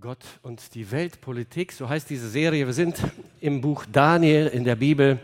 [0.00, 2.66] Gott und die Weltpolitik, so heißt diese Serie.
[2.66, 2.98] Wir sind
[3.40, 5.18] im Buch Daniel in der Bibel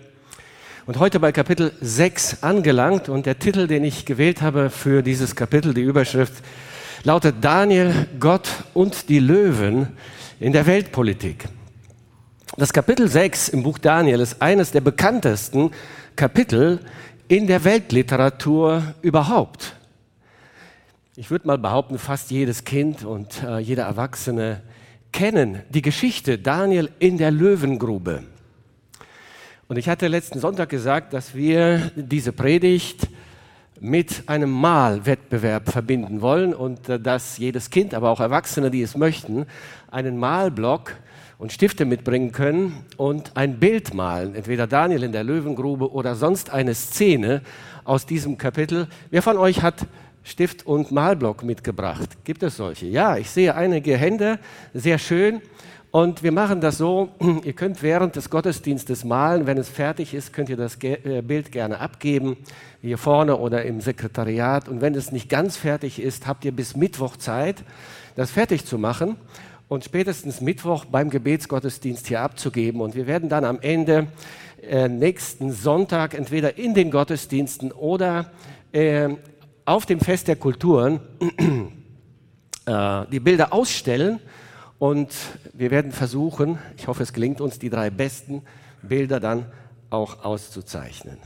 [0.87, 5.37] und heute bei Kapitel 6 angelangt und der Titel, den ich gewählt habe für dieses
[5.37, 6.43] Kapitel, die Überschrift
[7.05, 9.89] lautet Daniel, Gott und die Löwen
[10.41, 11.45] in der Weltpolitik.
[12.57, 15.71] Das Kapitel 6 im Buch Daniel ist eines der bekanntesten
[16.17, 16.81] Kapitel
[17.29, 19.77] in der Weltliteratur überhaupt.
[21.17, 24.63] Ich würde mal behaupten, fast jedes Kind und äh, jeder Erwachsene
[25.13, 28.25] kennen die Geschichte Daniel in der Löwengrube.
[29.69, 33.07] Und ich hatte letzten Sonntag gesagt, dass wir diese Predigt
[33.79, 38.97] mit einem Malwettbewerb verbinden wollen und äh, dass jedes Kind, aber auch Erwachsene, die es
[38.97, 39.47] möchten,
[39.93, 40.95] einen Malblock
[41.39, 46.51] und Stifte mitbringen können und ein Bild malen, entweder Daniel in der Löwengrube oder sonst
[46.51, 47.43] eine Szene
[47.85, 48.89] aus diesem Kapitel.
[49.11, 49.87] Wer von euch hat
[50.25, 52.25] Stift und Malblock mitgebracht.
[52.25, 52.87] Gibt es solche?
[52.87, 54.39] Ja, ich sehe einige Hände,
[54.73, 55.43] sehr schön.
[55.91, 57.11] Und wir machen das so,
[57.45, 61.53] ihr könnt während des Gottesdienstes malen, wenn es fertig ist, könnt ihr das äh, Bild
[61.53, 62.37] gerne abgeben,
[62.81, 64.69] hier vorne oder im Sekretariat.
[64.69, 67.63] Und wenn es nicht ganz fertig ist, habt ihr bis Mittwoch Zeit,
[68.17, 69.17] das fertig zu machen
[69.69, 72.81] und spätestens Mittwoch beim Gebetsgottesdienst hier abzugeben.
[72.81, 74.09] Und wir werden dann am Ende
[74.69, 78.33] äh, nächsten Sonntag entweder in den Gottesdiensten oder
[78.73, 79.11] äh,
[79.65, 81.01] auf dem Fest der Kulturen
[82.67, 84.21] äh, die Bilder ausstellen
[84.79, 85.15] und
[85.53, 88.43] wir werden versuchen, ich hoffe es gelingt uns, die drei besten
[88.83, 89.47] Bilder dann
[89.91, 91.19] auch auszuzeichnen.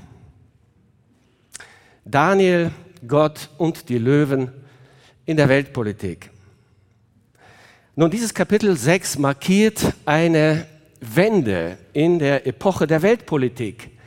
[2.04, 2.70] Daniel,
[3.06, 4.52] Gott und die Löwen
[5.26, 6.30] in der Weltpolitik.
[7.96, 10.66] Nun, dieses Kapitel 6 markiert eine
[11.00, 13.97] Wende in der Epoche der Weltpolitik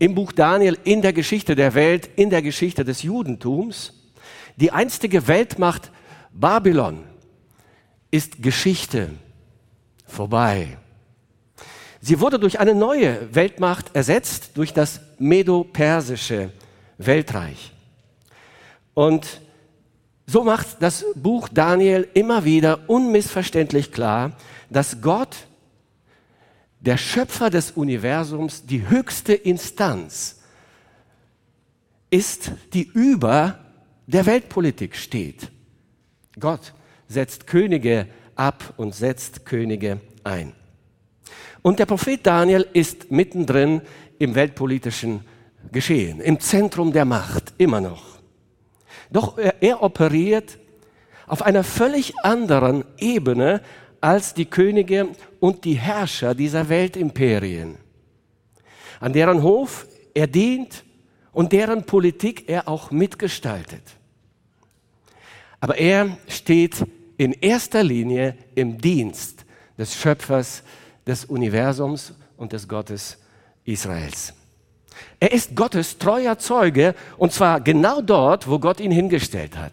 [0.00, 3.92] im Buch Daniel in der Geschichte der Welt, in der Geschichte des Judentums.
[4.56, 5.92] Die einstige Weltmacht
[6.32, 7.04] Babylon
[8.10, 9.10] ist Geschichte
[10.06, 10.78] vorbei.
[12.00, 16.50] Sie wurde durch eine neue Weltmacht ersetzt, durch das Medo-Persische
[16.96, 17.72] Weltreich.
[18.94, 19.42] Und
[20.26, 24.32] so macht das Buch Daniel immer wieder unmissverständlich klar,
[24.70, 25.36] dass Gott
[26.80, 30.40] der Schöpfer des Universums, die höchste Instanz
[32.10, 33.58] ist, die über
[34.06, 35.50] der Weltpolitik steht.
[36.38, 36.72] Gott
[37.06, 40.52] setzt Könige ab und setzt Könige ein.
[41.62, 43.82] Und der Prophet Daniel ist mittendrin
[44.18, 45.20] im weltpolitischen
[45.70, 48.18] Geschehen, im Zentrum der Macht, immer noch.
[49.10, 50.58] Doch er, er operiert
[51.26, 53.60] auf einer völlig anderen Ebene
[54.00, 55.08] als die Könige
[55.40, 57.76] und die Herrscher dieser Weltimperien,
[59.00, 60.84] an deren Hof er dient
[61.32, 63.82] und deren Politik er auch mitgestaltet.
[65.60, 66.84] Aber er steht
[67.16, 69.44] in erster Linie im Dienst
[69.76, 70.62] des Schöpfers
[71.06, 73.18] des Universums und des Gottes
[73.64, 74.32] Israels.
[75.18, 79.72] Er ist Gottes treuer Zeuge und zwar genau dort, wo Gott ihn hingestellt hat.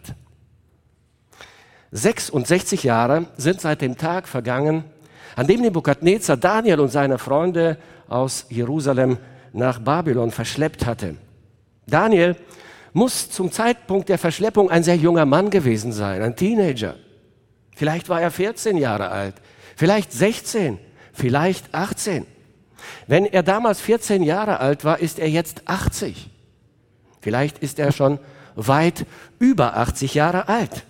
[1.92, 4.84] 66 Jahre sind seit dem Tag vergangen,
[5.36, 7.78] an dem Nebukadnezar Daniel und seine Freunde
[8.08, 9.18] aus Jerusalem
[9.52, 11.16] nach Babylon verschleppt hatte.
[11.86, 12.36] Daniel
[12.92, 16.96] muss zum Zeitpunkt der Verschleppung ein sehr junger Mann gewesen sein, ein Teenager.
[17.76, 19.34] Vielleicht war er 14 Jahre alt,
[19.76, 20.78] vielleicht 16,
[21.12, 22.26] vielleicht 18.
[23.06, 26.30] Wenn er damals 14 Jahre alt war, ist er jetzt 80.
[27.20, 28.18] Vielleicht ist er schon
[28.54, 29.06] weit
[29.38, 30.84] über 80 Jahre alt.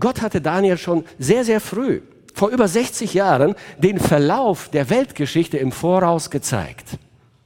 [0.00, 2.00] Gott hatte Daniel schon sehr, sehr früh,
[2.34, 6.98] vor über 60 Jahren, den Verlauf der Weltgeschichte im Voraus gezeigt.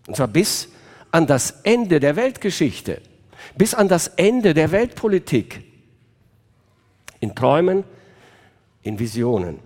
[0.07, 0.69] Und zwar bis
[1.11, 3.01] an das Ende der Weltgeschichte,
[3.57, 5.63] bis an das Ende der Weltpolitik.
[7.21, 7.85] In Träumen,
[8.83, 9.59] in Visionen.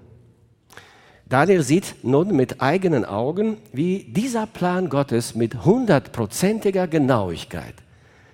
[1.28, 7.74] Daniel sieht nun mit eigenen Augen, wie dieser Plan Gottes mit hundertprozentiger Genauigkeit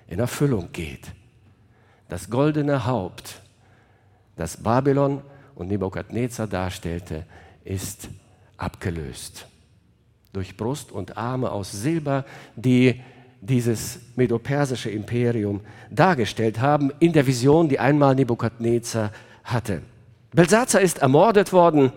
[0.07, 1.13] in Erfüllung geht.
[2.09, 3.43] Das goldene Haupt
[4.37, 5.23] das Babylon
[5.55, 7.25] und Nebukadnezar darstellte,
[7.65, 8.09] ist
[8.57, 9.47] abgelöst.
[10.33, 12.25] Durch Brust und Arme aus Silber,
[12.57, 13.01] die
[13.41, 15.61] dieses medopersische Imperium
[15.91, 19.13] dargestellt haben in der Vision, die einmal Nebukadnezar
[19.45, 19.83] hatte.
[20.33, 21.93] Belsazar ist ermordet worden,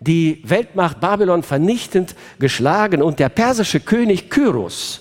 [0.00, 5.00] die Weltmacht Babylon vernichtend geschlagen und der persische König Kyros,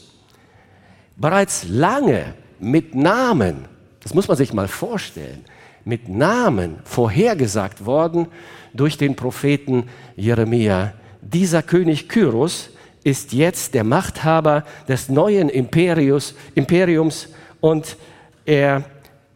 [1.17, 3.65] bereits lange mit Namen,
[4.01, 5.43] das muss man sich mal vorstellen,
[5.85, 8.27] mit Namen vorhergesagt worden
[8.73, 10.93] durch den Propheten Jeremia.
[11.21, 12.69] Dieser König Kyros
[13.03, 17.29] ist jetzt der Machthaber des neuen Imperius, Imperiums
[17.59, 17.97] und
[18.45, 18.83] er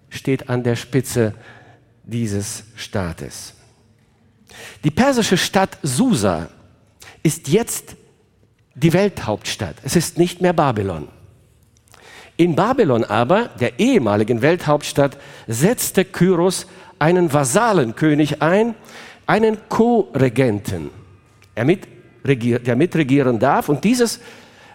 [0.10, 1.34] steht an der Spitze
[2.04, 3.54] dieses Staates.
[4.84, 6.50] Die persische Stadt Susa
[7.24, 7.96] ist jetzt
[8.76, 9.76] die Welthauptstadt.
[9.84, 11.08] Es ist nicht mehr Babylon.
[12.38, 15.18] In Babylon aber, der ehemaligen Welthauptstadt,
[15.48, 16.68] setzte Kyros
[17.00, 18.76] einen Vasallenkönig ein,
[19.26, 20.90] einen Co-Regenten,
[21.56, 23.70] der mitregieren darf.
[23.70, 24.20] Und dieses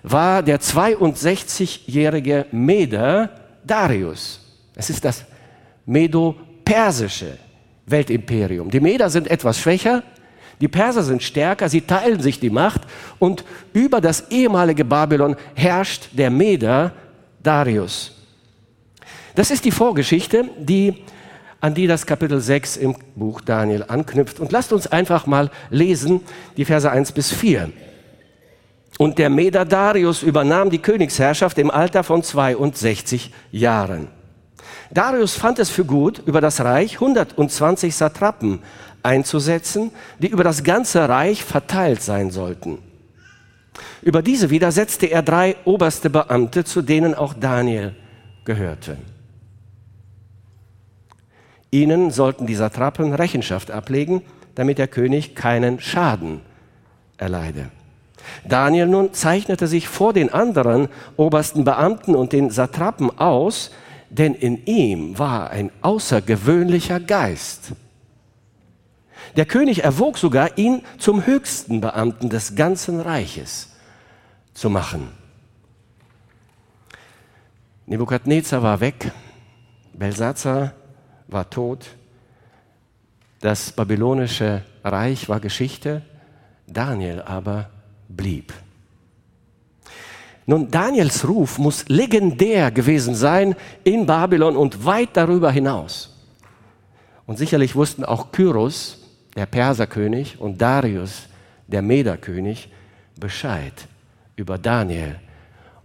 [0.03, 3.31] war der 62-jährige Meder
[3.65, 4.41] Darius.
[4.75, 5.25] Es ist das
[5.85, 7.37] Medo-Persische
[7.85, 8.71] Weltimperium.
[8.71, 10.03] Die Meder sind etwas schwächer,
[10.61, 12.83] die Perser sind stärker, sie teilen sich die Macht
[13.19, 16.93] und über das ehemalige Babylon herrscht der Meder
[17.43, 18.13] Darius.
[19.35, 21.05] Das ist die Vorgeschichte, die,
[21.61, 24.41] an die das Kapitel 6 im Buch Daniel anknüpft.
[24.41, 26.21] Und lasst uns einfach mal lesen,
[26.57, 27.71] die Verse 1 bis 4.
[28.99, 34.09] Und der Meder Darius übernahm die Königsherrschaft im Alter von 62 Jahren.
[34.91, 38.59] Darius fand es für gut, über das Reich 120 Satrapen
[39.03, 42.79] einzusetzen, die über das ganze Reich verteilt sein sollten.
[44.03, 47.95] Über diese wieder setzte er drei oberste Beamte, zu denen auch Daniel
[48.45, 48.97] gehörte.
[51.71, 54.23] Ihnen sollten die Satrapen Rechenschaft ablegen,
[54.55, 56.41] damit der König keinen Schaden
[57.17, 57.71] erleide.
[58.47, 63.71] Daniel nun zeichnete sich vor den anderen obersten Beamten und den Satrapen aus,
[64.09, 67.73] denn in ihm war ein außergewöhnlicher Geist.
[69.37, 73.70] Der König erwog sogar, ihn zum höchsten Beamten des ganzen Reiches
[74.55, 75.11] zu machen.
[77.91, 79.11] Nebukadnezar war weg,
[79.93, 80.75] Belsazar
[81.27, 81.87] war tot,
[83.41, 86.03] das babylonische Reich war Geschichte,
[86.69, 87.71] Daniel aber
[88.09, 88.53] blieb.
[90.47, 96.17] Nun, Daniels Ruf muss legendär gewesen sein in Babylon und weit darüber hinaus.
[97.27, 98.99] Und sicherlich wussten auch Kyros,
[99.35, 101.29] der Perserkönig, und Darius,
[101.67, 102.71] der Mederkönig,
[103.19, 103.89] Bescheid
[104.41, 105.17] über Daniel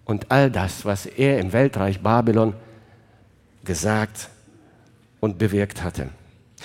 [0.06, 2.54] und all das, was er im Weltreich Babylon
[3.64, 4.30] gesagt
[5.20, 6.10] und bewirkt hatte.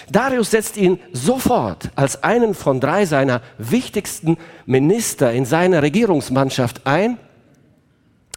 [0.09, 7.19] Darius setzt ihn sofort als einen von drei seiner wichtigsten Minister in seine Regierungsmannschaft ein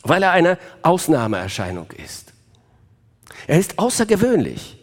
[0.04, 2.34] weil er eine Ausnahmeerscheinung ist.
[3.48, 4.78] Er ist außergewöhnlich.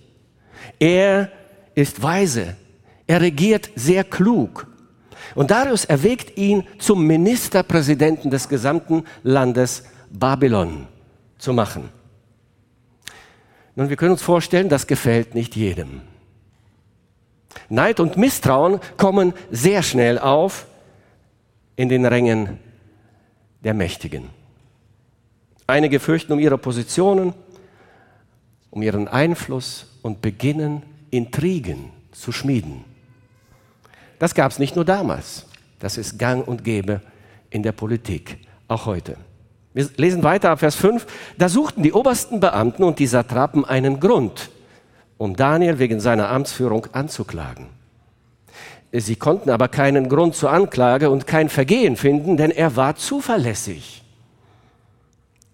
[0.79, 1.31] Er
[1.75, 2.57] ist weise.
[3.07, 4.67] Er regiert sehr klug.
[5.35, 10.87] Und Darius erwägt ihn zum Ministerpräsidenten des gesamten Landes Babylon
[11.39, 11.89] zu machen.
[13.77, 16.03] Nun, wir können uns vorstellen, das gefällt nicht jedem.
[17.69, 20.67] Neid und Misstrauen kommen sehr schnell auf
[21.77, 22.59] in den Rängen
[23.63, 24.31] der Mächtigen.
[25.67, 27.33] Einige fürchten um ihre Positionen,
[28.71, 32.85] um ihren Einfluss und beginnen Intrigen zu schmieden.
[34.21, 35.47] Das gab es nicht nur damals,
[35.79, 37.01] das ist gang und gäbe
[37.49, 38.37] in der Politik,
[38.69, 39.17] auch heute.
[39.73, 41.07] Wir lesen weiter ab Vers 5.
[41.39, 44.51] Da suchten die obersten Beamten und die Satrapen einen Grund,
[45.17, 47.67] um Daniel wegen seiner Amtsführung anzuklagen.
[48.93, 54.03] Sie konnten aber keinen Grund zur Anklage und kein Vergehen finden, denn er war zuverlässig.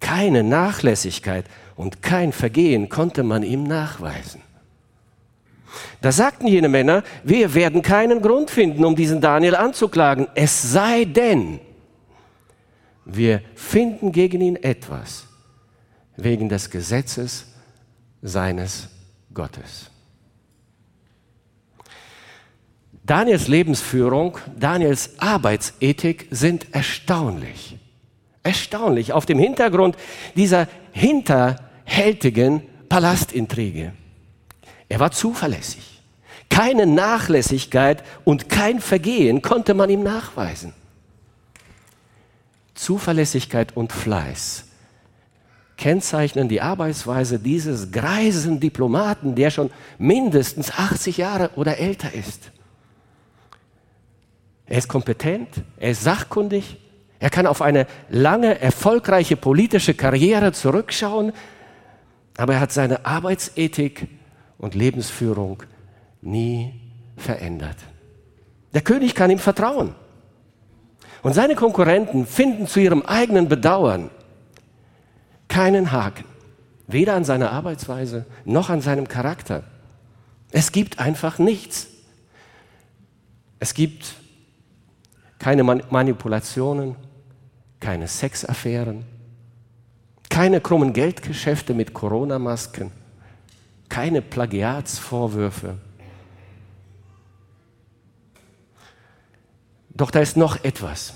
[0.01, 1.45] Keine Nachlässigkeit
[1.77, 4.41] und kein Vergehen konnte man ihm nachweisen.
[6.01, 11.05] Da sagten jene Männer, wir werden keinen Grund finden, um diesen Daniel anzuklagen, es sei
[11.05, 11.61] denn,
[13.05, 15.27] wir finden gegen ihn etwas
[16.17, 17.47] wegen des Gesetzes
[18.21, 18.89] seines
[19.33, 19.91] Gottes.
[23.05, 27.79] Daniels Lebensführung, Daniels Arbeitsethik sind erstaunlich.
[28.43, 29.97] Erstaunlich, auf dem Hintergrund
[30.35, 33.93] dieser hinterhältigen Palastintrige.
[34.89, 36.03] Er war zuverlässig.
[36.49, 40.73] Keine Nachlässigkeit und kein Vergehen konnte man ihm nachweisen.
[42.75, 44.65] Zuverlässigkeit und Fleiß
[45.77, 52.51] kennzeichnen die Arbeitsweise dieses greisen Diplomaten, der schon mindestens 80 Jahre oder älter ist.
[54.67, 56.79] Er ist kompetent, er ist sachkundig,
[57.19, 61.33] er kann auf eine lange, erfolgreiche politische Karriere zurückschauen,
[62.37, 64.09] aber er hat seine Arbeitsethik
[64.59, 65.63] und Lebensführung
[66.23, 66.75] nie
[67.17, 67.77] verändert.
[68.75, 69.95] Der König kann ihm vertrauen.
[71.23, 74.11] Und seine Konkurrenten finden zu ihrem eigenen Bedauern
[75.49, 76.25] keinen Haken,
[76.87, 79.65] weder an seiner Arbeitsweise noch an seinem Charakter.
[80.51, 81.89] Es gibt einfach nichts.
[83.59, 84.15] Es gibt
[85.39, 86.97] keine Manipulationen,
[87.81, 89.05] keine Sexaffären,
[90.29, 92.91] keine krummen Geldgeschäfte mit Corona-Masken,
[93.89, 95.77] keine Plagiatsvorwürfe.
[99.91, 101.15] Doch da ist noch etwas,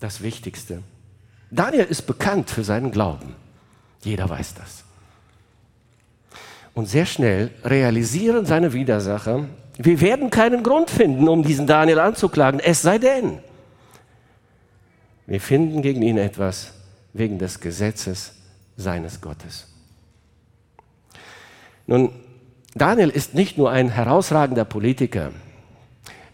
[0.00, 0.82] das Wichtigste.
[1.50, 3.36] Daniel ist bekannt für seinen Glauben.
[4.02, 4.84] Jeder weiß das.
[6.74, 9.46] Und sehr schnell realisieren seine Widersacher,
[9.78, 13.38] wir werden keinen Grund finden, um diesen Daniel anzuklagen, es sei denn,
[15.26, 16.72] wir finden gegen ihn etwas
[17.12, 18.34] wegen des Gesetzes
[18.76, 19.71] seines Gottes.
[21.86, 22.10] Nun,
[22.74, 25.32] Daniel ist nicht nur ein herausragender Politiker,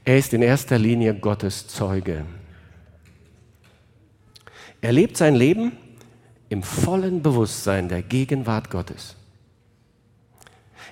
[0.05, 2.25] er ist in erster Linie Gottes Zeuge.
[4.81, 5.73] Er lebt sein Leben
[6.49, 9.17] im vollen Bewusstsein der Gegenwart Gottes.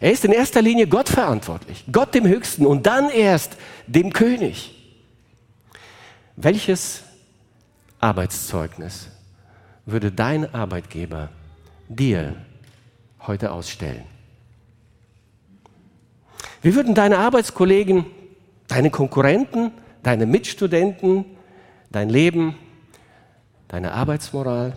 [0.00, 4.74] Er ist in erster Linie Gott verantwortlich, Gott dem Höchsten und dann erst dem König.
[6.36, 7.02] Welches
[7.98, 9.08] Arbeitszeugnis
[9.86, 11.30] würde dein Arbeitgeber
[11.88, 12.36] dir
[13.26, 14.04] heute ausstellen?
[16.66, 18.06] Wie würden deine Arbeitskollegen,
[18.66, 19.70] deine Konkurrenten,
[20.02, 21.24] deine Mitstudenten
[21.92, 22.58] dein Leben,
[23.68, 24.76] deine Arbeitsmoral,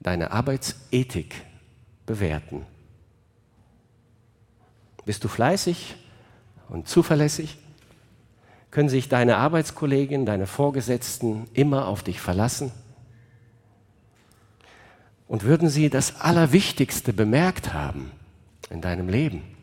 [0.00, 1.36] deine Arbeitsethik
[2.04, 2.66] bewerten?
[5.04, 5.94] Bist du fleißig
[6.68, 7.58] und zuverlässig?
[8.72, 12.72] Können sich deine Arbeitskollegen, deine Vorgesetzten immer auf dich verlassen?
[15.28, 18.10] Und würden sie das Allerwichtigste bemerkt haben
[18.68, 19.61] in deinem Leben?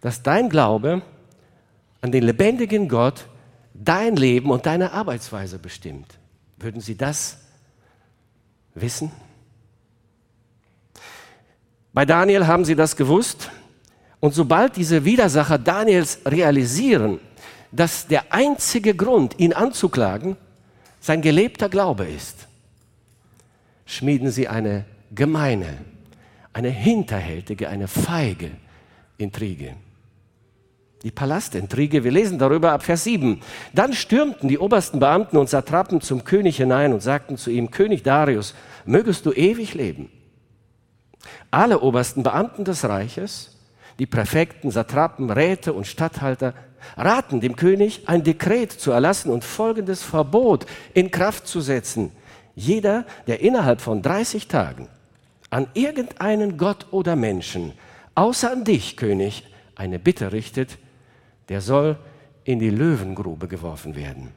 [0.00, 1.02] Dass dein Glaube
[2.00, 3.26] an den lebendigen Gott
[3.74, 6.18] dein Leben und deine Arbeitsweise bestimmt.
[6.56, 7.38] Würden sie das
[8.74, 9.12] wissen?
[11.92, 13.50] Bei Daniel haben sie das gewusst.
[14.20, 17.20] Und sobald diese Widersacher Daniels realisieren,
[17.70, 20.36] dass der einzige Grund, ihn anzuklagen,
[21.00, 22.48] sein gelebter Glaube ist,
[23.86, 25.78] schmieden sie eine gemeine,
[26.52, 28.50] eine hinterhältige, eine feige
[29.16, 29.76] Intrige.
[31.04, 33.40] Die Palastintrige, wir lesen darüber ab Vers 7.
[33.72, 38.02] Dann stürmten die obersten Beamten und Satrapen zum König hinein und sagten zu ihm, König
[38.02, 40.10] Darius, mögest du ewig leben.
[41.52, 43.56] Alle obersten Beamten des Reiches,
[44.00, 46.54] die Präfekten, Satrapen, Räte und Statthalter
[46.96, 52.12] raten dem König, ein Dekret zu erlassen und folgendes Verbot in Kraft zu setzen.
[52.54, 54.88] Jeder, der innerhalb von 30 Tagen
[55.50, 57.72] an irgendeinen Gott oder Menschen,
[58.14, 60.78] außer an dich, König, eine Bitte richtet,
[61.48, 61.96] der soll
[62.44, 64.30] in die Löwengrube geworfen werden.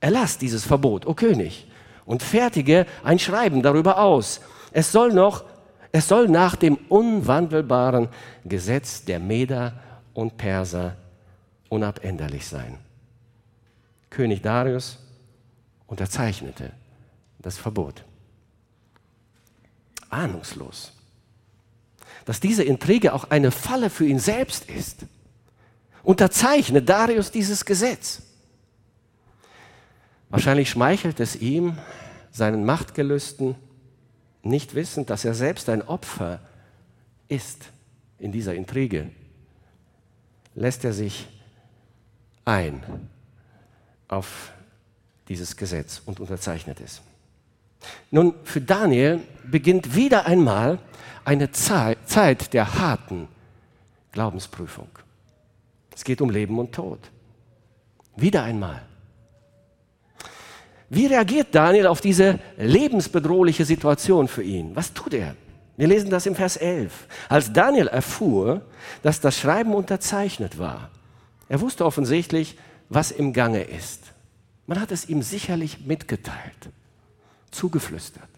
[0.00, 1.66] Erlass dieses Verbot, o oh König,
[2.04, 4.40] und fertige ein Schreiben darüber aus.
[4.72, 5.44] Es soll noch,
[5.92, 8.08] es soll nach dem unwandelbaren
[8.44, 9.74] Gesetz der Meder
[10.14, 10.96] und Perser
[11.68, 12.78] unabänderlich sein.
[14.10, 14.98] König Darius
[15.86, 16.72] unterzeichnete
[17.38, 18.04] das Verbot.
[20.10, 20.92] Ahnungslos,
[22.24, 25.06] dass diese Intrige auch eine Falle für ihn selbst ist,
[26.02, 28.22] unterzeichnet Darius dieses Gesetz.
[30.30, 31.78] Wahrscheinlich schmeichelt es ihm,
[32.30, 33.54] seinen Machtgelüsten,
[34.42, 36.40] nicht wissend, dass er selbst ein Opfer
[37.28, 37.66] ist
[38.18, 39.10] in dieser Intrige,
[40.54, 41.28] lässt er sich
[42.44, 42.82] ein
[44.08, 44.52] auf
[45.28, 47.02] dieses Gesetz und unterzeichnet es.
[48.10, 50.78] Nun, für Daniel beginnt wieder einmal
[51.24, 53.28] eine Zeit der harten
[54.12, 54.88] Glaubensprüfung.
[55.94, 56.98] Es geht um Leben und Tod.
[58.16, 58.82] Wieder einmal.
[60.88, 64.76] Wie reagiert Daniel auf diese lebensbedrohliche Situation für ihn?
[64.76, 65.36] Was tut er?
[65.76, 67.06] Wir lesen das im Vers 11.
[67.30, 68.60] Als Daniel erfuhr,
[69.02, 70.90] dass das Schreiben unterzeichnet war,
[71.48, 72.58] er wusste offensichtlich,
[72.88, 74.12] was im Gange ist.
[74.66, 76.70] Man hat es ihm sicherlich mitgeteilt,
[77.50, 78.28] zugeflüstert.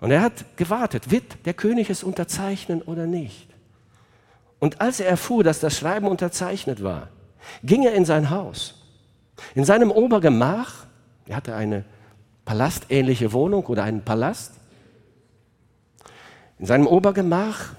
[0.00, 3.47] Und er hat gewartet, wird der König es unterzeichnen oder nicht.
[4.58, 7.08] Und als er erfuhr, dass das Schreiben unterzeichnet war,
[7.62, 8.74] ging er in sein Haus.
[9.54, 10.86] In seinem Obergemach,
[11.26, 11.84] er hatte eine
[12.44, 14.54] palastähnliche Wohnung oder einen Palast,
[16.58, 17.70] in seinem Obergemach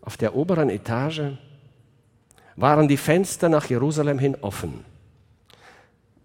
[0.00, 1.32] auf der oberen Etage
[2.56, 4.84] waren die Fenster nach Jerusalem hin offen.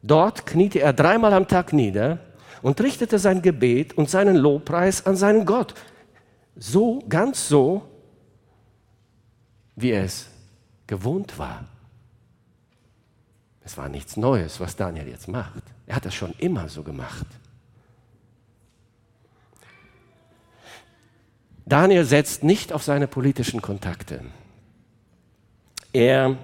[0.02, 2.20] Dort kniete er dreimal am Tag nieder
[2.62, 5.74] und richtete sein Gebet und seinen Lobpreis an seinen Gott.
[6.56, 7.84] So, ganz so,
[9.78, 10.28] wie er es
[10.88, 11.66] gewohnt war.
[13.64, 15.64] Es war nichts Neues, was Daniel jetzt macht.
[15.86, 17.28] Er hat das schon immer so gemacht.
[21.66, 24.22] Daniel setzt nicht auf seine politischen Kontakte.
[25.94, 26.38] Er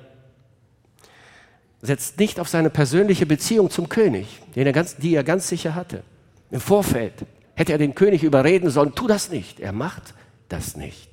[1.82, 5.76] setzt nicht auf seine persönliche Beziehung zum König, den er ganz, die er ganz sicher
[5.76, 6.04] hatte.
[6.52, 7.26] Im Vorfeld
[7.56, 9.60] hätte er den König überreden sollen, tu das nicht.
[9.60, 10.14] Er macht
[10.50, 11.13] das nicht.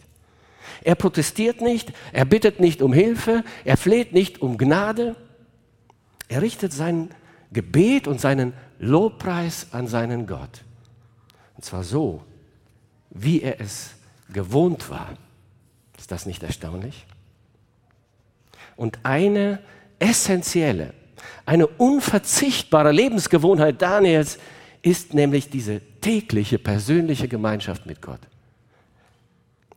[0.82, 5.16] Er protestiert nicht, er bittet nicht um Hilfe, er fleht nicht um Gnade.
[6.28, 7.10] Er richtet sein
[7.52, 10.62] Gebet und seinen Lobpreis an seinen Gott.
[11.56, 12.22] Und zwar so,
[13.10, 13.90] wie er es
[14.32, 15.10] gewohnt war.
[15.98, 17.06] Ist das nicht erstaunlich?
[18.76, 19.58] Und eine
[19.98, 20.94] essentielle,
[21.44, 24.38] eine unverzichtbare Lebensgewohnheit Daniels
[24.82, 28.20] ist nämlich diese tägliche persönliche Gemeinschaft mit Gott.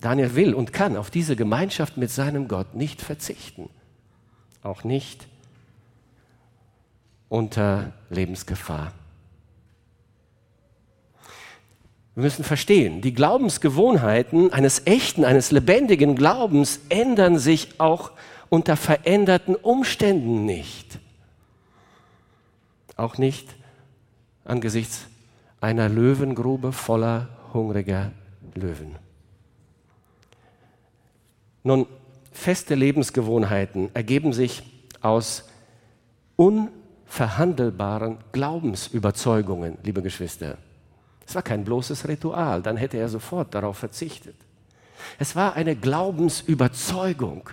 [0.03, 3.69] Daniel will und kann auf diese Gemeinschaft mit seinem Gott nicht verzichten.
[4.62, 5.27] Auch nicht
[7.29, 8.91] unter Lebensgefahr.
[12.15, 18.12] Wir müssen verstehen, die Glaubensgewohnheiten eines echten, eines lebendigen Glaubens ändern sich auch
[18.50, 21.00] unter veränderten Umständen nicht.
[22.98, 23.48] Auch nicht
[24.43, 25.07] angesichts
[25.62, 28.12] einer Löwengrube voller hungriger
[28.53, 28.98] Löwen.
[31.63, 31.88] Nun,
[32.32, 34.63] feste Lebensgewohnheiten ergeben sich
[35.01, 35.46] aus
[36.36, 40.58] unverhandelbaren Glaubensüberzeugungen, liebe Geschwister.
[41.25, 44.36] Es war kein bloßes Ritual, dann hätte er sofort darauf verzichtet.
[45.20, 47.50] Es war eine Glaubensüberzeugung.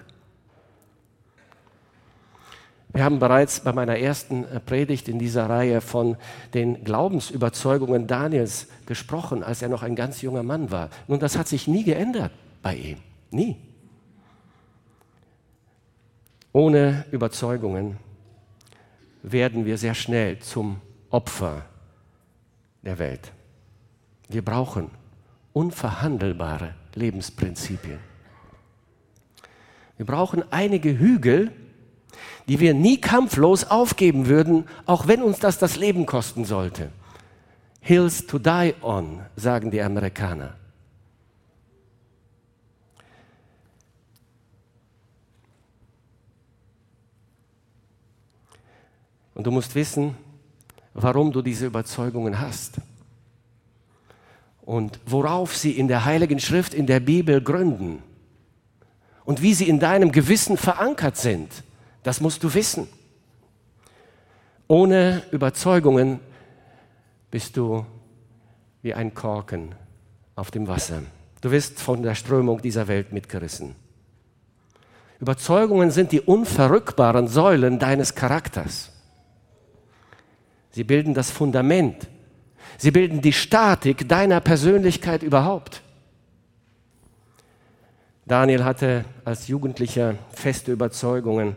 [2.93, 6.17] Wir haben bereits bei meiner ersten Predigt in dieser Reihe von
[6.55, 10.91] den Glaubensüberzeugungen Daniels gesprochen, als er noch ein ganz junger Mann war.
[11.07, 12.99] Nun, das hat sich nie geändert bei ihm.
[13.31, 13.70] Nie.
[16.53, 17.99] Ohne Überzeugungen
[19.23, 20.81] werden wir sehr schnell zum
[21.11, 21.65] Opfer
[22.83, 23.33] der Welt.
[24.29, 24.91] Wir brauchen
[25.53, 27.99] unverhandelbare Lebensprinzipien.
[29.97, 31.53] Wir brauchen einige Hügel,
[32.49, 36.91] die wir nie kampflos aufgeben würden, auch wenn uns das das Leben kosten sollte.
[37.81, 40.60] Hills to die on, sagen die Amerikaner.
[49.41, 50.17] Und du musst wissen,
[50.93, 52.75] warum du diese Überzeugungen hast
[54.61, 58.03] und worauf sie in der Heiligen Schrift, in der Bibel gründen
[59.25, 61.65] und wie sie in deinem Gewissen verankert sind.
[62.03, 62.87] Das musst du wissen.
[64.69, 66.21] Ohne Überzeugungen
[67.31, 67.87] bist du
[68.83, 69.75] wie ein Korken
[70.37, 71.03] auf dem Wasser.
[71.41, 73.75] Du wirst von der Strömung dieser Welt mitgerissen.
[75.19, 78.93] Überzeugungen sind die unverrückbaren Säulen deines Charakters.
[80.71, 82.09] Sie bilden das Fundament.
[82.79, 85.83] Sie bilden die Statik deiner Persönlichkeit überhaupt.
[88.27, 91.57] Daniel hatte als Jugendlicher feste Überzeugungen.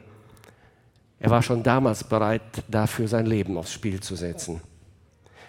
[1.19, 4.59] Er war schon damals bereit, dafür sein Leben aufs Spiel zu setzen.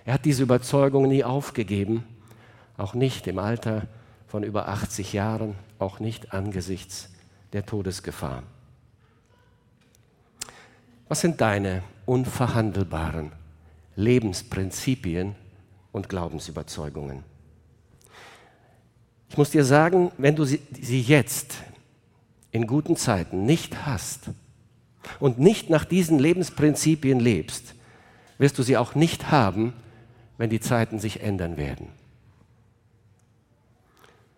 [0.05, 2.05] Er hat diese Überzeugungen nie aufgegeben,
[2.77, 3.83] auch nicht im Alter
[4.27, 7.09] von über 80 Jahren, auch nicht angesichts
[7.55, 8.42] der Todesgefahr.
[11.09, 13.33] Was sind deine unverhandelbaren
[13.96, 15.35] Lebensprinzipien
[15.92, 17.22] und Glaubensüberzeugungen.
[19.28, 20.61] Ich muss dir sagen, wenn du sie,
[21.00, 21.54] jetzt
[22.52, 24.30] in guten Zeiten nicht hast
[25.18, 27.74] und nicht nach diesen Lebensprinzipien lebst,
[28.38, 29.72] wirst du sie auch nicht haben,
[30.38, 31.88] wenn die Zeiten sich ändern werden.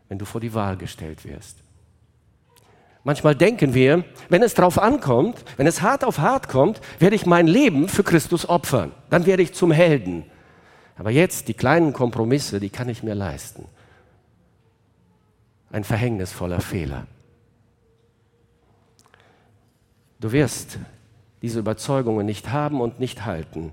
[0.08, 1.58] Wenn du vor die Wahl gestellt wirst.
[3.06, 7.24] Manchmal denken wir, wenn es drauf ankommt, wenn es hart auf hart kommt, werde ich
[7.24, 8.90] mein Leben für Christus opfern.
[9.10, 10.24] Dann werde ich zum Helden.
[10.98, 13.66] Aber jetzt die kleinen Kompromisse, die kann ich mir leisten.
[15.70, 17.06] Ein verhängnisvoller Fehler.
[20.18, 20.80] Du wirst
[21.42, 23.70] diese Überzeugungen nicht haben und nicht halten,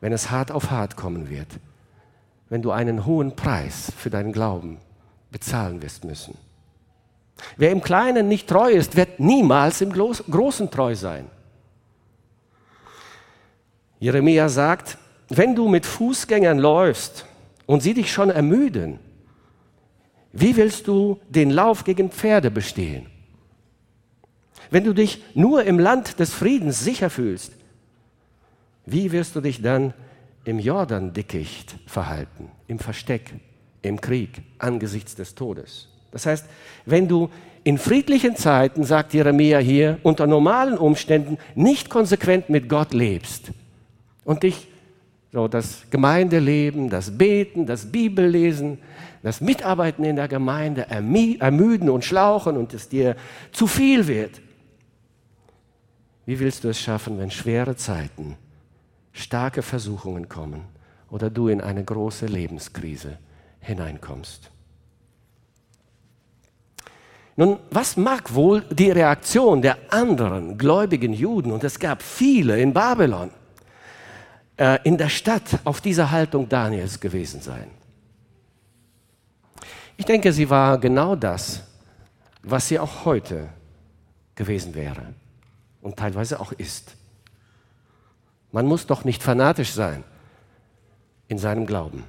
[0.00, 1.48] wenn es hart auf hart kommen wird,
[2.48, 4.78] wenn du einen hohen Preis für deinen Glauben
[5.32, 6.38] bezahlen wirst müssen.
[7.56, 11.26] Wer im Kleinen nicht treu ist, wird niemals im Großen treu sein.
[13.98, 17.24] Jeremia sagt, wenn du mit Fußgängern läufst
[17.66, 18.98] und sie dich schon ermüden,
[20.32, 23.06] wie willst du den Lauf gegen Pferde bestehen?
[24.70, 27.52] Wenn du dich nur im Land des Friedens sicher fühlst,
[28.86, 29.94] wie wirst du dich dann
[30.44, 33.34] im Jordan-Dickicht verhalten, im Versteck,
[33.82, 35.91] im Krieg, angesichts des Todes?
[36.12, 36.46] Das heißt,
[36.86, 37.28] wenn du
[37.64, 43.52] in friedlichen Zeiten, sagt Jeremia hier, unter normalen Umständen nicht konsequent mit Gott lebst
[44.24, 44.68] und dich
[45.32, 48.78] so das Gemeindeleben, das Beten, das Bibellesen,
[49.22, 53.16] das Mitarbeiten in der Gemeinde ermüden und schlauchen und es dir
[53.50, 54.42] zu viel wird.
[56.26, 58.36] Wie willst du es schaffen, wenn schwere Zeiten,
[59.12, 60.64] starke Versuchungen kommen
[61.10, 63.18] oder du in eine große Lebenskrise
[63.60, 64.51] hineinkommst?
[67.36, 72.72] Nun, was mag wohl die Reaktion der anderen gläubigen Juden, und es gab viele in
[72.74, 73.30] Babylon,
[74.58, 77.70] äh, in der Stadt auf diese Haltung Daniels gewesen sein?
[79.96, 81.62] Ich denke, sie war genau das,
[82.42, 83.48] was sie auch heute
[84.34, 85.14] gewesen wäre
[85.80, 86.96] und teilweise auch ist.
[88.50, 90.04] Man muss doch nicht fanatisch sein
[91.28, 92.04] in seinem Glauben.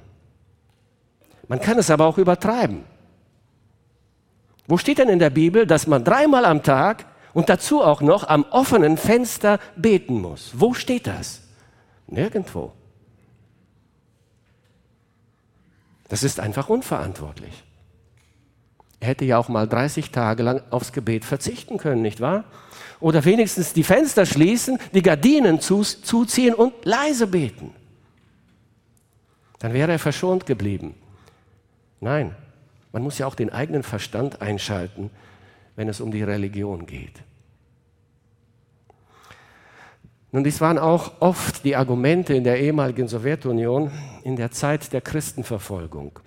[1.48, 2.84] Man kann es aber auch übertreiben.
[4.66, 8.28] Wo steht denn in der Bibel, dass man dreimal am Tag und dazu auch noch
[8.28, 10.52] am offenen Fenster beten muss?
[10.54, 11.42] Wo steht das?
[12.06, 12.72] Nirgendwo.
[16.08, 17.64] Das ist einfach unverantwortlich.
[19.00, 22.44] Er hätte ja auch mal 30 Tage lang aufs Gebet verzichten können, nicht wahr?
[23.00, 27.74] Oder wenigstens die Fenster schließen, die Gardinen zuziehen und leise beten.
[29.58, 30.94] Dann wäre er verschont geblieben.
[32.00, 32.34] Nein,
[32.94, 35.10] man muss ja auch den eigenen Verstand einschalten,
[35.74, 37.24] wenn es um die Religion geht.
[40.30, 43.90] Nun, dies waren auch oft die Argumente in der ehemaligen Sowjetunion
[44.22, 46.20] in der Zeit der Christenverfolgung.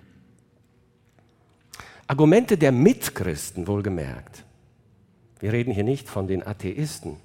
[2.06, 4.44] Argumente der Mitchristen wohlgemerkt.
[5.40, 7.16] Wir reden hier nicht von den Atheisten.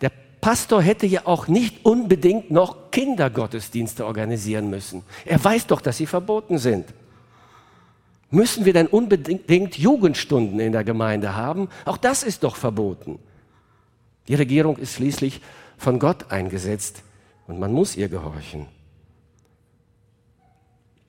[0.00, 0.10] Der
[0.40, 5.02] Pastor hätte ja auch nicht unbedingt noch Kindergottesdienste organisieren müssen.
[5.26, 6.86] Er weiß doch, dass sie verboten sind.
[8.30, 11.68] Müssen wir denn unbedingt Jugendstunden in der Gemeinde haben?
[11.84, 13.18] Auch das ist doch verboten.
[14.28, 15.40] Die Regierung ist schließlich
[15.76, 17.02] von Gott eingesetzt
[17.48, 18.66] und man muss ihr gehorchen.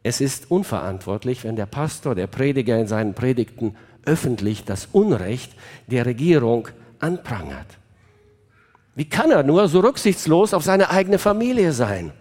[0.02, 5.52] Es ist unverantwortlich, wenn der Pastor, der Prediger in seinen Predigten öffentlich das Unrecht
[5.86, 7.68] der Regierung anprangert.
[8.96, 12.12] Wie kann er nur so rücksichtslos auf seine eigene Familie sein?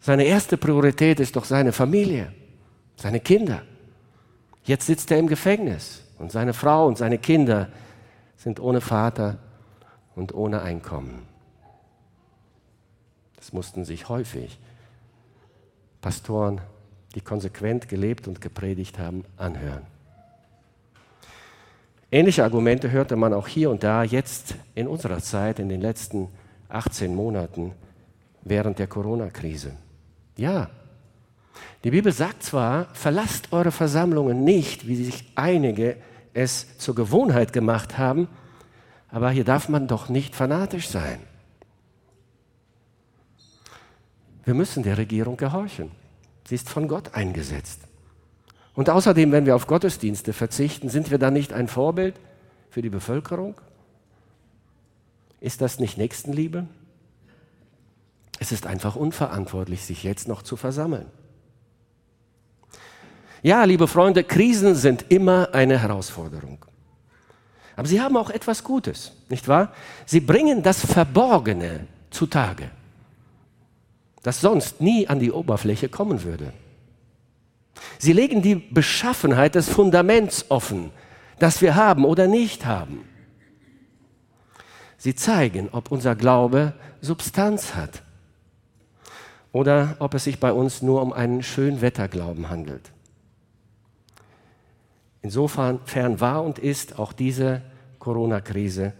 [0.00, 2.32] Seine erste Priorität ist doch seine Familie
[3.00, 3.62] seine Kinder.
[4.64, 7.68] Jetzt sitzt er im Gefängnis und seine Frau und seine Kinder
[8.36, 9.38] sind ohne Vater
[10.14, 11.26] und ohne Einkommen.
[13.36, 14.58] Das mussten sich häufig
[16.02, 16.60] Pastoren,
[17.14, 19.86] die konsequent gelebt und gepredigt haben, anhören.
[22.12, 26.28] Ähnliche Argumente hörte man auch hier und da jetzt in unserer Zeit, in den letzten
[26.68, 27.72] 18 Monaten
[28.42, 29.72] während der Corona-Krise.
[30.36, 30.70] Ja,
[31.84, 35.96] die Bibel sagt zwar, verlasst eure Versammlungen nicht, wie sich einige
[36.34, 38.28] es zur Gewohnheit gemacht haben,
[39.08, 41.20] aber hier darf man doch nicht fanatisch sein.
[44.44, 45.90] Wir müssen der Regierung gehorchen.
[46.46, 47.80] Sie ist von Gott eingesetzt.
[48.74, 52.14] Und außerdem, wenn wir auf Gottesdienste verzichten, sind wir dann nicht ein Vorbild
[52.70, 53.60] für die Bevölkerung?
[55.40, 56.66] Ist das nicht Nächstenliebe?
[58.38, 61.06] Es ist einfach unverantwortlich, sich jetzt noch zu versammeln.
[63.42, 66.64] Ja, liebe Freunde, Krisen sind immer eine Herausforderung.
[67.76, 69.72] Aber sie haben auch etwas Gutes, nicht wahr?
[70.04, 72.70] Sie bringen das Verborgene zutage,
[74.22, 76.52] das sonst nie an die Oberfläche kommen würde.
[77.98, 80.90] Sie legen die Beschaffenheit des Fundaments offen,
[81.38, 83.04] das wir haben oder nicht haben.
[84.98, 88.02] Sie zeigen, ob unser Glaube Substanz hat
[89.52, 92.90] oder ob es sich bei uns nur um einen Schönwetterglauben handelt.
[95.22, 95.80] Insofern
[96.20, 97.62] war und ist auch diese
[97.98, 98.94] Corona-Krise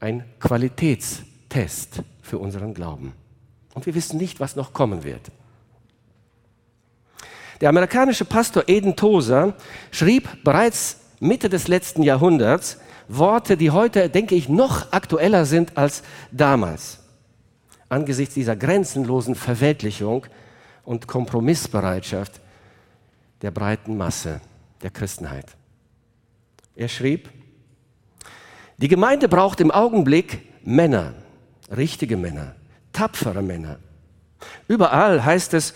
[0.00, 3.12] ein Qualitätstest für unseren Glauben.
[3.74, 5.32] Und wir wissen nicht, was noch kommen wird.
[7.60, 9.54] Der amerikanische Pastor Eden Tozer
[9.90, 16.02] schrieb bereits Mitte des letzten Jahrhunderts Worte, die heute, denke ich, noch aktueller sind als
[16.30, 17.00] damals.
[17.88, 20.26] Angesichts dieser grenzenlosen Verweltlichung
[20.84, 22.40] und Kompromissbereitschaft
[23.42, 24.40] der breiten Masse
[24.82, 25.56] der Christenheit.
[26.76, 27.30] Er schrieb,
[28.78, 31.14] die Gemeinde braucht im Augenblick Männer,
[31.74, 32.56] richtige Männer,
[32.92, 33.78] tapfere Männer.
[34.66, 35.74] Überall heißt es,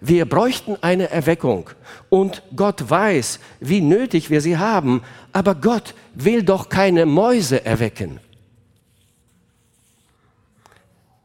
[0.00, 1.70] wir bräuchten eine Erweckung
[2.08, 8.18] und Gott weiß, wie nötig wir sie haben, aber Gott will doch keine Mäuse erwecken.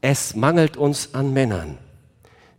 [0.01, 1.79] Es mangelt uns an Männern,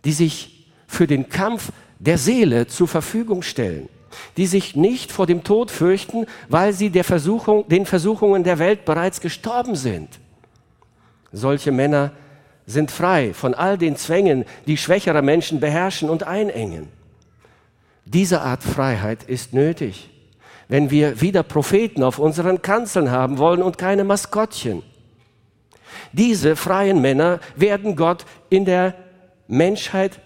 [0.05, 3.89] die sich für den Kampf der Seele zur Verfügung stellen
[4.37, 9.21] die sich nicht vor dem Tod fürchten, weil sie Versuchung, den Versuchungen der Welt bereits
[9.21, 10.09] gestorben sind.
[11.33, 12.12] Solche Männer
[12.66, 16.88] sind frei von all den Zwängen, die schwächere Menschen beherrschen und einengen.
[18.05, 20.11] Diese Art Freiheit ist nötig,
[20.69, 24.83] wenn wir wieder Propheten auf unseren Kanzeln haben wollen und keine Maskottchen.
[26.12, 28.95] Diese freien Männer werden Gott in der
[29.49, 30.21] Menschheit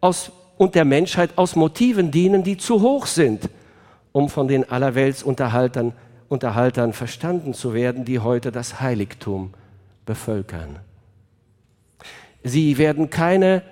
[0.00, 3.48] aus und der Menschheit aus Motiven dienen, die zu hoch sind
[4.12, 5.94] um von den Allerweltsunterhaltern
[6.28, 9.52] Unterhaltern verstanden zu werden, die heute das Heiligtum
[10.06, 10.78] bevölkern.
[12.42, 13.62] Sie werden keine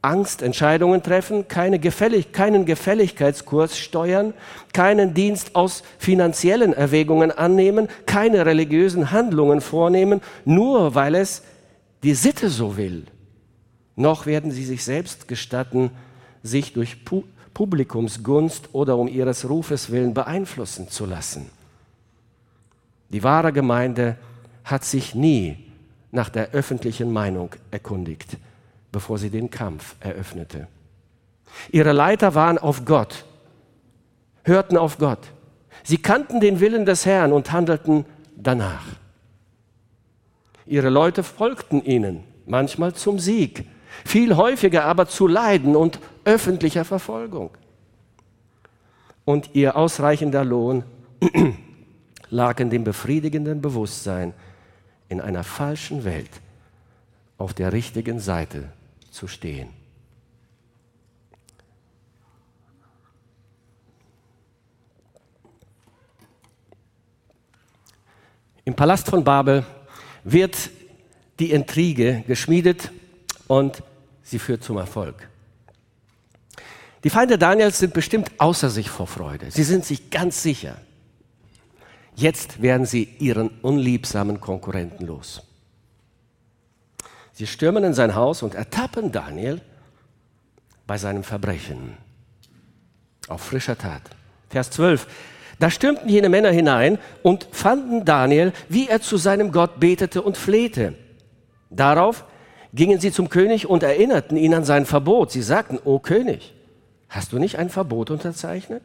[0.00, 4.32] Angstentscheidungen treffen, keine Gefällig keinen Gefälligkeitskurs steuern,
[4.72, 11.42] keinen Dienst aus finanziellen Erwägungen annehmen, keine religiösen Handlungen vornehmen, nur weil es
[12.02, 13.04] die Sitte so will.
[13.96, 15.90] Noch werden sie sich selbst gestatten,
[16.48, 17.22] sich durch Pu
[17.54, 21.50] Publikumsgunst oder um ihres Rufes willen beeinflussen zu lassen.
[23.08, 24.16] Die wahre Gemeinde
[24.62, 25.56] hat sich nie
[26.12, 28.36] nach der öffentlichen Meinung erkundigt
[28.92, 30.66] bevor sie den Kampf eröffnete.
[31.70, 33.24] Ihre Leiter waren auf Gott,
[34.44, 35.20] hörten auf Gott.
[35.82, 38.04] Sie kannten den Willen des Herrn und handelten
[38.36, 38.84] danach.
[40.66, 43.66] Ihre Leute folgten ihnen, manchmal zum Sieg,
[44.04, 47.50] viel häufiger aber zu Leiden und öffentlicher Verfolgung.
[49.24, 50.84] Und ihr ausreichender Lohn
[52.30, 54.34] lag in dem befriedigenden Bewusstsein,
[55.08, 56.30] in einer falschen Welt
[57.38, 58.72] auf der richtigen Seite
[59.10, 59.68] zu stehen.
[68.64, 69.64] Im Palast von Babel
[70.24, 70.70] wird
[71.38, 72.90] die Intrige geschmiedet
[73.48, 73.82] und
[74.22, 75.28] sie führt zum Erfolg.
[77.02, 79.50] Die Feinde Daniels sind bestimmt außer sich vor Freude.
[79.50, 80.76] Sie sind sich ganz sicher.
[82.14, 85.42] Jetzt werden sie ihren unliebsamen Konkurrenten los.
[87.32, 89.60] Sie stürmen in sein Haus und ertappen Daniel
[90.88, 91.96] bei seinem Verbrechen.
[93.28, 94.02] Auf frischer Tat.
[94.50, 95.06] Vers 12.
[95.60, 100.36] Da stürmten jene Männer hinein und fanden Daniel, wie er zu seinem Gott betete und
[100.36, 100.94] flehte.
[101.70, 102.24] Darauf
[102.72, 105.30] gingen sie zum König und erinnerten ihn an sein Verbot.
[105.30, 106.54] Sie sagten, O König,
[107.08, 108.82] hast du nicht ein Verbot unterzeichnet?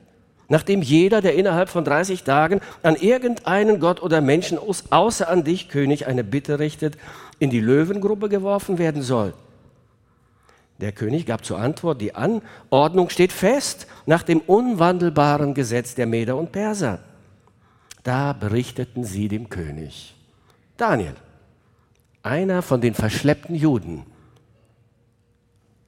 [0.50, 5.70] Nachdem jeder, der innerhalb von 30 Tagen an irgendeinen Gott oder Menschen außer an dich,
[5.70, 6.98] König, eine Bitte richtet,
[7.40, 9.34] in die Löwengrube geworfen werden soll.
[10.80, 16.36] Der König gab zur Antwort, die Anordnung steht fest nach dem unwandelbaren Gesetz der Meder
[16.36, 17.00] und Perser.
[18.04, 20.16] Da berichteten sie dem König.
[20.76, 21.16] Daniel,
[22.24, 24.06] einer von den verschleppten Juden,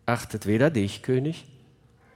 [0.06, 1.46] achtet weder dich, König,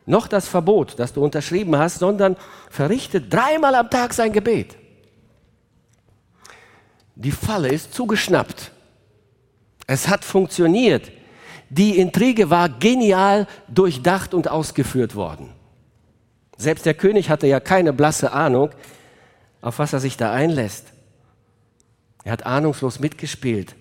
[0.05, 2.35] noch das Verbot, das du unterschrieben hast, sondern
[2.69, 4.75] verrichtet dreimal am Tag sein Gebet.
[7.15, 8.71] Die Falle ist zugeschnappt.
[9.87, 11.11] Es hat funktioniert.
[11.69, 15.51] Die Intrige war genial durchdacht und ausgeführt worden.
[16.57, 18.71] Selbst der König hatte ja keine blasse Ahnung,
[19.61, 20.87] auf was er sich da einlässt.
[22.23, 23.75] Er hat ahnungslos mitgespielt.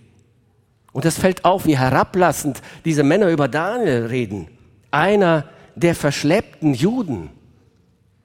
[0.92, 4.48] Und es fällt auf, wie herablassend diese Männer über Daniel reden.
[4.90, 5.44] Einer
[5.76, 7.30] der verschleppten Juden.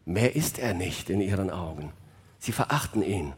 [0.05, 1.91] Mehr ist er nicht in ihren Augen.
[2.39, 3.33] Sie verachten ihn.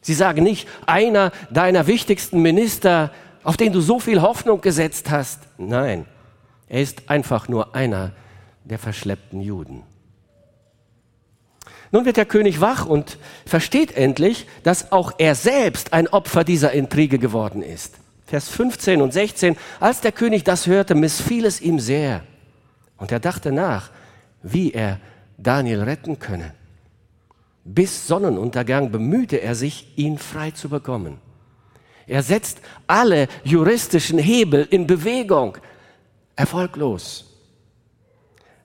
[0.00, 3.10] Sie sagen nicht, einer deiner wichtigsten Minister
[3.48, 5.40] auf den du so viel Hoffnung gesetzt hast.
[5.56, 6.04] Nein,
[6.68, 8.12] er ist einfach nur einer
[8.64, 9.84] der verschleppten Juden.
[11.90, 13.16] Nun wird der König wach und
[13.46, 17.94] versteht endlich, dass auch er selbst ein Opfer dieser Intrige geworden ist.
[18.28, 22.22] Vers 15 und 16, als der König das hörte, missfiel es ihm sehr.
[22.98, 23.90] Und er dachte nach,
[24.42, 25.00] wie er
[25.38, 26.52] Daniel retten könne.
[27.64, 31.16] Bis Sonnenuntergang bemühte er sich, ihn frei zu bekommen.
[32.06, 35.56] Er setzt alle juristischen Hebel in Bewegung.
[36.36, 37.24] Erfolglos.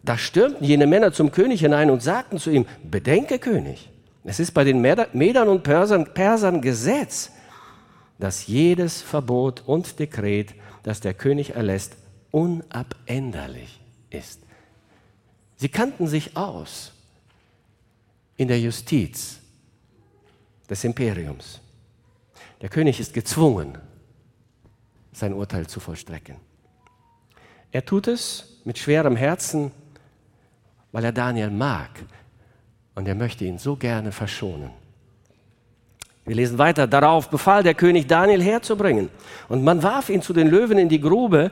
[0.03, 3.89] Da stürmten jene Männer zum König hinein und sagten zu ihm, bedenke König,
[4.25, 7.31] es ist bei den Medern und Persern, Persern Gesetz,
[8.19, 11.95] dass jedes Verbot und Dekret, das der König erlässt,
[12.31, 14.41] unabänderlich ist.
[15.55, 16.91] Sie kannten sich aus
[18.37, 19.39] in der Justiz
[20.69, 21.61] des Imperiums.
[22.61, 23.77] Der König ist gezwungen,
[25.11, 26.37] sein Urteil zu vollstrecken.
[27.71, 29.71] Er tut es mit schwerem Herzen,
[30.91, 31.91] weil er Daniel mag
[32.95, 34.71] und er möchte ihn so gerne verschonen.
[36.25, 36.87] Wir lesen weiter.
[36.87, 39.09] Darauf befahl der König Daniel herzubringen.
[39.49, 41.51] Und man warf ihn zu den Löwen in die Grube.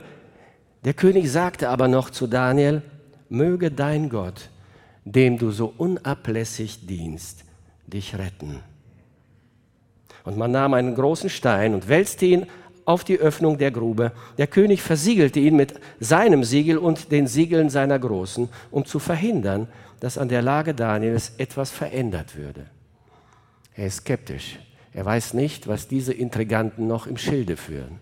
[0.84, 2.82] Der König sagte aber noch zu Daniel,
[3.28, 4.50] möge dein Gott,
[5.04, 7.44] dem du so unablässig dienst,
[7.86, 8.60] dich retten.
[10.24, 12.46] Und man nahm einen großen Stein und wälzte ihn
[12.84, 14.12] auf die Öffnung der Grube.
[14.38, 19.68] Der König versiegelte ihn mit seinem Siegel und den Siegeln seiner Großen, um zu verhindern,
[20.00, 22.66] dass an der Lage Daniels etwas verändert würde.
[23.74, 24.58] Er ist skeptisch.
[24.92, 28.00] Er weiß nicht, was diese Intriganten noch im Schilde führen.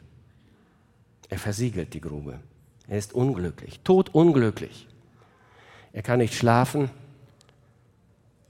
[1.29, 2.41] Er versiegelt die Grube.
[2.89, 4.89] Er ist unglücklich, todunglücklich.
[5.93, 6.91] Er kann nicht schlafen,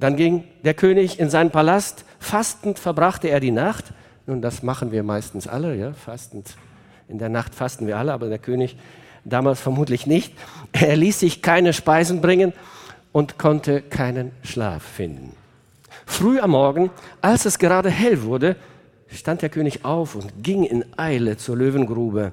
[0.01, 3.93] Dann ging der König in seinen Palast, fastend verbrachte er die Nacht.
[4.27, 6.57] Nun, das machen wir meistens alle, ja, fastend.
[7.07, 8.77] In der Nacht fasten wir alle, aber der König
[9.25, 10.33] damals vermutlich nicht.
[10.73, 12.55] Er ließ sich keine Speisen bringen
[13.13, 15.37] und konnte keinen Schlaf finden.
[16.11, 16.91] Früh am Morgen,
[17.23, 18.57] als es gerade hell wurde,
[19.07, 22.33] stand der König auf und ging in Eile zur Löwengrube.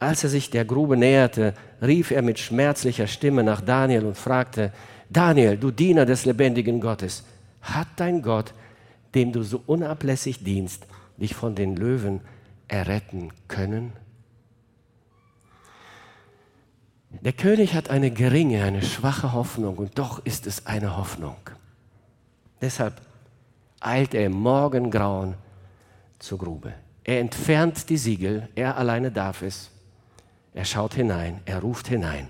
[0.00, 4.72] Als er sich der Grube näherte, rief er mit schmerzlicher Stimme nach Daniel und fragte,
[5.10, 7.22] Daniel, du Diener des lebendigen Gottes,
[7.60, 8.52] hat dein Gott,
[9.14, 10.86] dem du so unablässig dienst,
[11.18, 12.22] dich von den Löwen
[12.66, 13.92] erretten können?
[17.10, 21.36] Der König hat eine geringe, eine schwache Hoffnung und doch ist es eine Hoffnung.
[22.60, 23.00] Deshalb
[23.80, 25.34] eilt er im Morgengrauen
[26.18, 26.72] zur Grube.
[27.04, 29.70] Er entfernt die Siegel, er alleine darf es.
[30.54, 32.28] Er schaut hinein, er ruft hinein.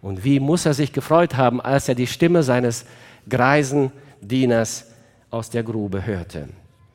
[0.00, 2.86] Und wie muss er sich gefreut haben, als er die Stimme seines
[3.28, 4.86] greisen Dieners
[5.30, 6.48] aus der Grube hörte.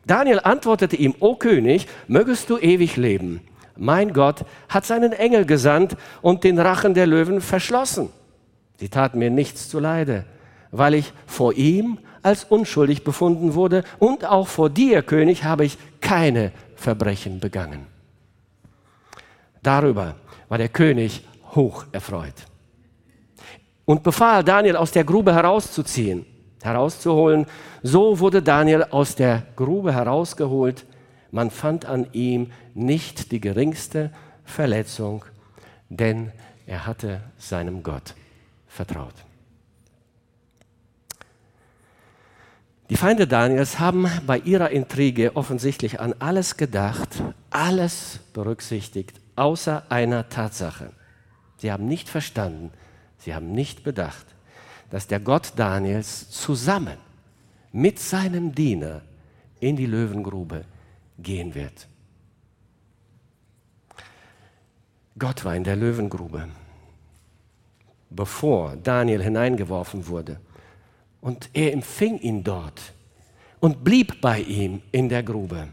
[0.05, 3.41] Daniel antwortete ihm, O König, mögest du ewig leben.
[3.75, 8.09] Mein Gott hat seinen Engel gesandt und den Rachen der Löwen verschlossen.
[8.79, 10.25] Sie taten mir nichts zuleide,
[10.71, 15.77] weil ich vor ihm als unschuldig befunden wurde und auch vor dir, König, habe ich
[16.01, 17.85] keine Verbrechen begangen.
[19.61, 20.15] Darüber
[20.49, 22.33] war der König hoch erfreut
[23.85, 26.25] und befahl Daniel aus der Grube herauszuziehen,
[26.61, 27.45] herauszuholen.
[27.81, 30.85] So wurde Daniel aus der Grube herausgeholt.
[31.31, 34.11] Man fand an ihm nicht die geringste
[34.43, 35.25] Verletzung,
[35.89, 36.31] denn
[36.65, 38.15] er hatte seinem Gott
[38.67, 39.15] vertraut.
[42.89, 50.27] Die Feinde Daniels haben bei ihrer Intrige offensichtlich an alles gedacht, alles berücksichtigt, außer einer
[50.27, 50.91] Tatsache.
[51.57, 52.71] Sie haben nicht verstanden,
[53.17, 54.25] sie haben nicht bedacht,
[54.89, 56.97] dass der Gott Daniels zusammen
[57.71, 59.01] mit seinem Diener
[59.61, 60.65] in die Löwengrube
[61.17, 61.87] gehen wird.
[65.17, 66.49] Gott war in der Löwengrube,
[68.09, 70.39] bevor Daniel hineingeworfen wurde.
[71.23, 72.81] Und er empfing ihn dort
[73.61, 75.69] und blieb bei ihm in der Grube,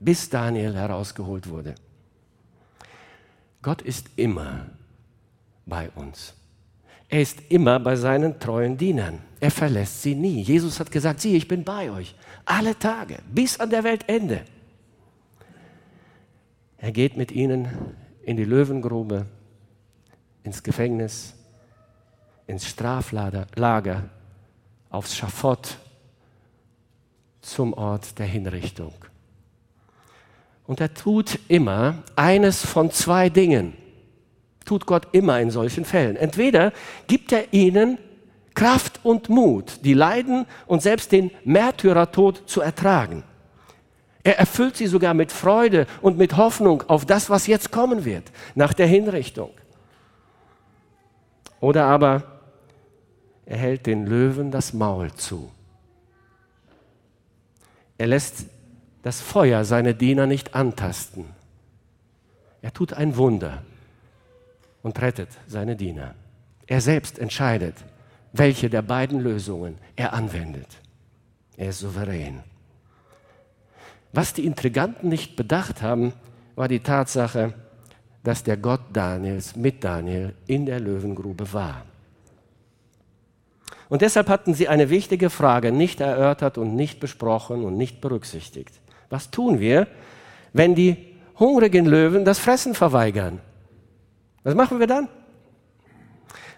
[0.00, 1.74] bis Daniel herausgeholt wurde.
[3.60, 4.64] Gott ist immer
[5.66, 6.32] bei uns.
[7.10, 9.18] Er ist immer bei seinen treuen Dienern.
[9.38, 10.40] Er verlässt sie nie.
[10.40, 12.14] Jesus hat gesagt, sieh, ich bin bei euch
[12.46, 14.46] alle Tage bis an der Weltende.
[16.78, 17.68] Er geht mit ihnen
[18.22, 19.26] in die Löwengrube,
[20.42, 21.34] ins Gefängnis,
[22.46, 23.46] ins Straflager,
[24.90, 25.76] aufs Schafott
[27.40, 28.92] zum Ort der Hinrichtung.
[30.66, 33.76] Und er tut immer eines von zwei Dingen.
[34.64, 36.16] Tut Gott immer in solchen Fällen.
[36.16, 36.72] Entweder
[37.06, 37.98] gibt er ihnen
[38.54, 43.24] Kraft und Mut, die Leiden und selbst den Märtyrertod zu ertragen.
[44.22, 48.30] Er erfüllt sie sogar mit Freude und mit Hoffnung auf das, was jetzt kommen wird,
[48.54, 49.50] nach der Hinrichtung.
[51.60, 52.39] Oder aber
[53.50, 55.50] er hält den Löwen das Maul zu.
[57.98, 58.46] Er lässt
[59.02, 61.24] das Feuer seine Diener nicht antasten.
[62.62, 63.64] Er tut ein Wunder
[64.84, 66.14] und rettet seine Diener.
[66.68, 67.74] Er selbst entscheidet,
[68.32, 70.68] welche der beiden Lösungen er anwendet.
[71.56, 72.44] Er ist souverän.
[74.12, 76.12] Was die Intriganten nicht bedacht haben,
[76.54, 77.52] war die Tatsache,
[78.22, 81.89] dass der Gott Daniels mit Daniel in der Löwengrube war.
[83.90, 88.80] Und deshalb hatten sie eine wichtige Frage nicht erörtert und nicht besprochen und nicht berücksichtigt.
[89.10, 89.88] Was tun wir,
[90.52, 90.96] wenn die
[91.38, 93.40] hungrigen Löwen das Fressen verweigern?
[94.44, 95.08] Was machen wir dann?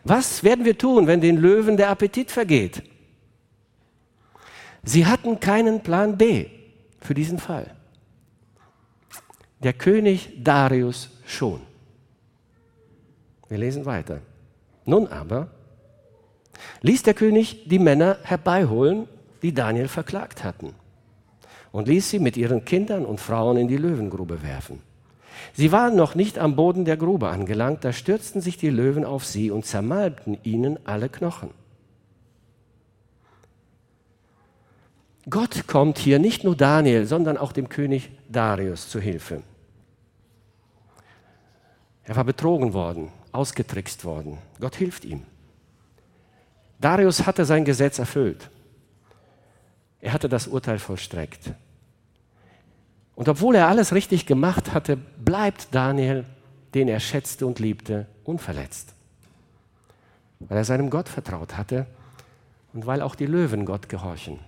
[0.04, 2.82] Was werden wir tun, wenn den Löwen der Appetit vergeht?
[4.82, 6.46] Sie hatten keinen Plan B
[7.00, 7.74] für diesen Fall.
[9.62, 11.62] Der König Darius schon.
[13.48, 14.20] Wir lesen weiter.
[14.84, 15.48] Nun aber
[16.82, 19.08] ließ der König die Männer herbeiholen,
[19.42, 20.74] die Daniel verklagt hatten,
[21.72, 24.80] und ließ sie mit ihren Kindern und Frauen in die Löwengrube werfen.
[25.54, 29.24] Sie waren noch nicht am Boden der Grube angelangt, da stürzten sich die Löwen auf
[29.24, 31.50] sie und zermalmten ihnen alle Knochen.
[35.30, 39.42] Gott kommt hier nicht nur Daniel, sondern auch dem König Darius zu Hilfe.
[42.04, 44.38] Er war betrogen worden, ausgetrickst worden.
[44.60, 45.22] Gott hilft ihm.
[46.82, 48.50] Darius hatte sein Gesetz erfüllt.
[50.00, 51.52] Er hatte das Urteil vollstreckt.
[53.14, 56.24] Und obwohl er alles richtig gemacht hatte, bleibt Daniel,
[56.74, 58.94] den er schätzte und liebte, unverletzt.
[60.40, 61.86] Weil er seinem Gott vertraut hatte
[62.72, 64.40] und weil auch die Löwen Gott gehorchen.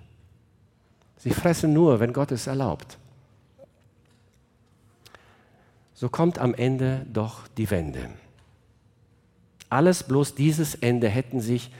[1.18, 2.98] Sie fressen nur, wenn Gott es erlaubt.
[5.94, 8.10] So kommt am Ende doch die Wende.
[9.70, 11.70] Alles bloß dieses Ende hätten sich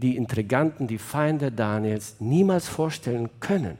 [0.00, 3.78] die Intriganten, die Feinde Daniels niemals vorstellen können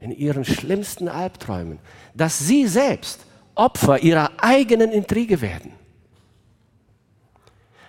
[0.00, 1.78] in ihren schlimmsten Albträumen,
[2.14, 5.72] dass sie selbst Opfer ihrer eigenen Intrige werden.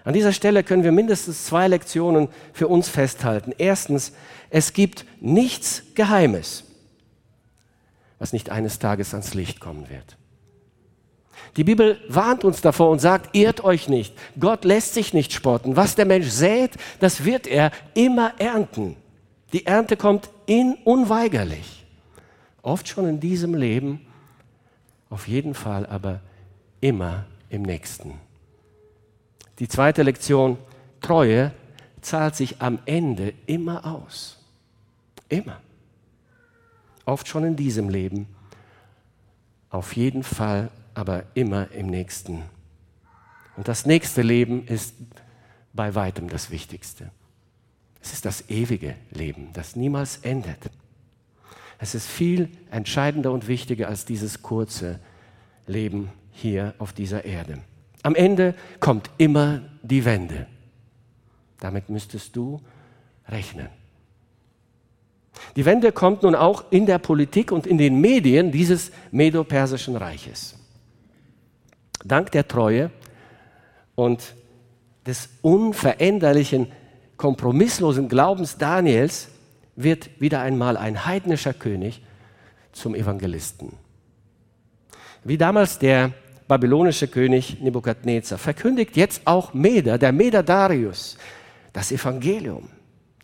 [0.03, 3.53] An dieser Stelle können wir mindestens zwei Lektionen für uns festhalten.
[3.57, 4.13] Erstens,
[4.49, 6.63] es gibt nichts Geheimes,
[8.17, 10.16] was nicht eines Tages ans Licht kommen wird.
[11.57, 14.13] Die Bibel warnt uns davor und sagt, irrt euch nicht.
[14.39, 15.75] Gott lässt sich nicht spotten.
[15.75, 18.95] Was der Mensch sät, das wird er immer ernten.
[19.53, 21.85] Die Ernte kommt in unweigerlich.
[22.61, 24.05] Oft schon in diesem Leben,
[25.09, 26.19] auf jeden Fall aber
[26.79, 28.13] immer im nächsten.
[29.57, 30.57] Die zweite Lektion,
[31.01, 31.53] Treue
[32.01, 34.37] zahlt sich am Ende immer aus.
[35.29, 35.59] Immer.
[37.05, 38.27] Oft schon in diesem Leben,
[39.69, 42.41] auf jeden Fall aber immer im nächsten.
[43.55, 44.95] Und das nächste Leben ist
[45.71, 47.11] bei weitem das Wichtigste.
[48.01, 50.71] Es ist das ewige Leben, das niemals endet.
[51.77, 54.99] Es ist viel entscheidender und wichtiger als dieses kurze
[55.67, 57.59] Leben hier auf dieser Erde.
[58.01, 60.47] Am Ende kommt immer die Wende.
[61.59, 62.59] Damit müsstest du
[63.27, 63.67] rechnen.
[65.55, 70.57] Die Wende kommt nun auch in der Politik und in den Medien dieses Medo-Persischen Reiches.
[72.03, 72.91] Dank der Treue
[73.95, 74.35] und
[75.05, 76.71] des unveränderlichen,
[77.15, 79.29] kompromisslosen Glaubens Daniels
[79.75, 82.01] wird wieder einmal ein heidnischer König
[82.73, 83.73] zum Evangelisten.
[85.23, 86.11] Wie damals der
[86.47, 91.17] babylonische König Nebukadnezar verkündigt jetzt auch Meder, der Meder Darius,
[91.73, 92.69] das Evangelium,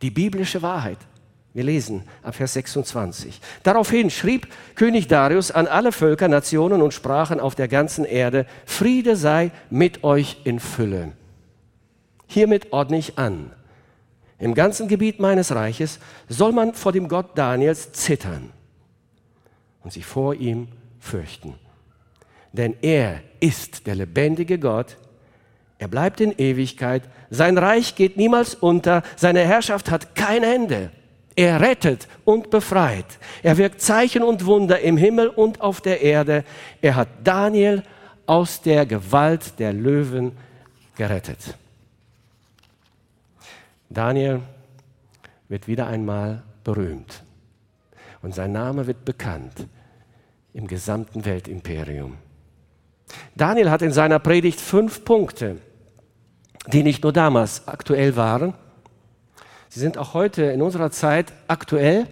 [0.02, 0.98] die biblische Wahrheit.
[1.54, 3.40] Wir lesen ab Vers 26.
[3.62, 9.16] Daraufhin schrieb König Darius an alle Völker, Nationen und Sprachen auf der ganzen Erde, Friede
[9.16, 11.12] sei mit euch in Fülle.
[12.26, 13.52] Hiermit ordne ich an.
[14.40, 18.50] Im ganzen Gebiet meines Reiches soll man vor dem Gott Daniels zittern
[19.84, 20.68] und sich vor ihm
[21.00, 21.54] fürchten
[22.54, 24.98] denn er ist der lebendige Gott.
[25.80, 27.04] Er bleibt in Ewigkeit.
[27.30, 29.04] Sein Reich geht niemals unter.
[29.18, 30.92] Seine Herrschaft hat kein Ende.
[31.36, 33.06] Er rettet und befreit.
[33.42, 36.44] Er wirkt Zeichen und Wunder im Himmel und auf der Erde.
[36.82, 37.84] Er hat Daniel
[38.26, 40.34] aus der Gewalt der Löwen
[40.96, 41.58] gerettet.
[43.90, 44.42] Daniel
[45.50, 47.24] wird wieder einmal berühmt
[48.22, 49.68] und sein Name wird bekannt
[50.54, 52.18] im gesamten Weltimperium.
[53.36, 55.58] Daniel hat in seiner Predigt fünf Punkte,
[56.68, 58.54] die nicht nur damals aktuell waren,
[59.74, 62.06] sie sind auch heute in unserer Zeit aktuell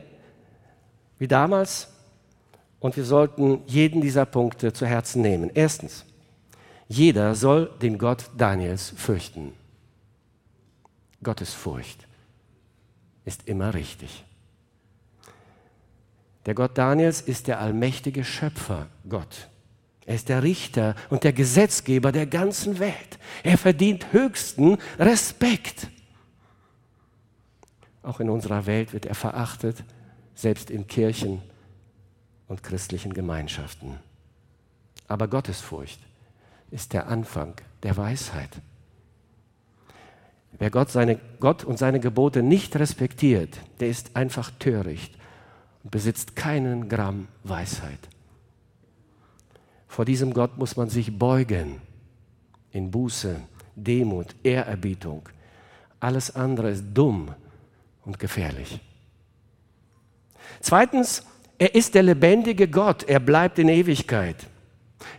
[1.19, 1.89] wie damals
[2.79, 5.51] und wir sollten jeden dieser Punkte zu Herzen nehmen.
[5.53, 6.05] Erstens,
[6.87, 9.53] jeder soll den Gott Daniels fürchten.
[11.21, 12.07] Gottes Furcht
[13.25, 14.25] ist immer richtig.
[16.47, 19.49] Der Gott Daniels ist der allmächtige Schöpfer Gott.
[20.07, 23.19] Er ist der Richter und der Gesetzgeber der ganzen Welt.
[23.43, 25.90] Er verdient höchsten Respekt.
[28.03, 29.83] Auch in unserer Welt wird er verachtet,
[30.33, 31.41] selbst in Kirchen
[32.47, 33.99] und christlichen Gemeinschaften.
[35.07, 35.99] Aber Gottesfurcht
[36.71, 38.49] ist der Anfang der Weisheit.
[40.57, 45.17] Wer Gott, seine, Gott und seine Gebote nicht respektiert, der ist einfach töricht
[45.83, 47.99] und besitzt keinen Gramm Weisheit.
[49.87, 51.81] Vor diesem Gott muss man sich beugen
[52.71, 53.41] in Buße,
[53.75, 55.27] Demut, Ehrerbietung.
[55.99, 57.33] Alles andere ist dumm
[58.11, 58.81] und gefährlich.
[60.59, 61.23] Zweitens,
[61.57, 64.35] er ist der lebendige Gott, er bleibt in Ewigkeit.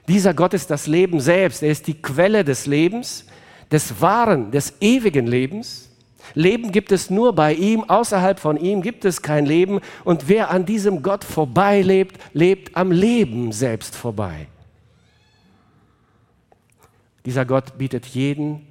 [0.09, 3.25] Dieser Gott ist das Leben selbst, er ist die Quelle des Lebens,
[3.71, 5.89] des wahren, des ewigen Lebens.
[6.35, 10.51] Leben gibt es nur bei ihm, außerhalb von ihm gibt es kein Leben und wer
[10.51, 14.49] an diesem Gott vorbeilebt, lebt am Leben selbst vorbei.
[17.25, 18.67] Dieser Gott bietet jeden,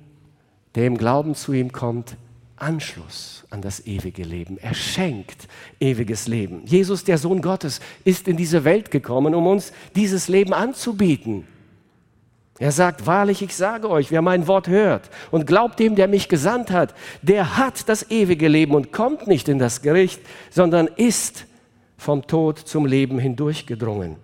[0.76, 2.16] der im Glauben zu ihm kommt,
[2.62, 4.58] Anschluss an das ewige Leben.
[4.58, 5.48] Er schenkt
[5.80, 6.66] ewiges Leben.
[6.66, 11.48] Jesus, der Sohn Gottes, ist in diese Welt gekommen, um uns dieses Leben anzubieten.
[12.60, 16.30] Er sagt, wahrlich, ich sage euch, wer mein Wort hört und glaubt dem, der mich
[16.30, 16.94] gesandt hat,
[17.24, 21.48] der hat das ewige Leben und kommt nicht in das Gericht, sondern ist
[21.98, 24.18] vom Tod zum Leben hindurchgedrungen.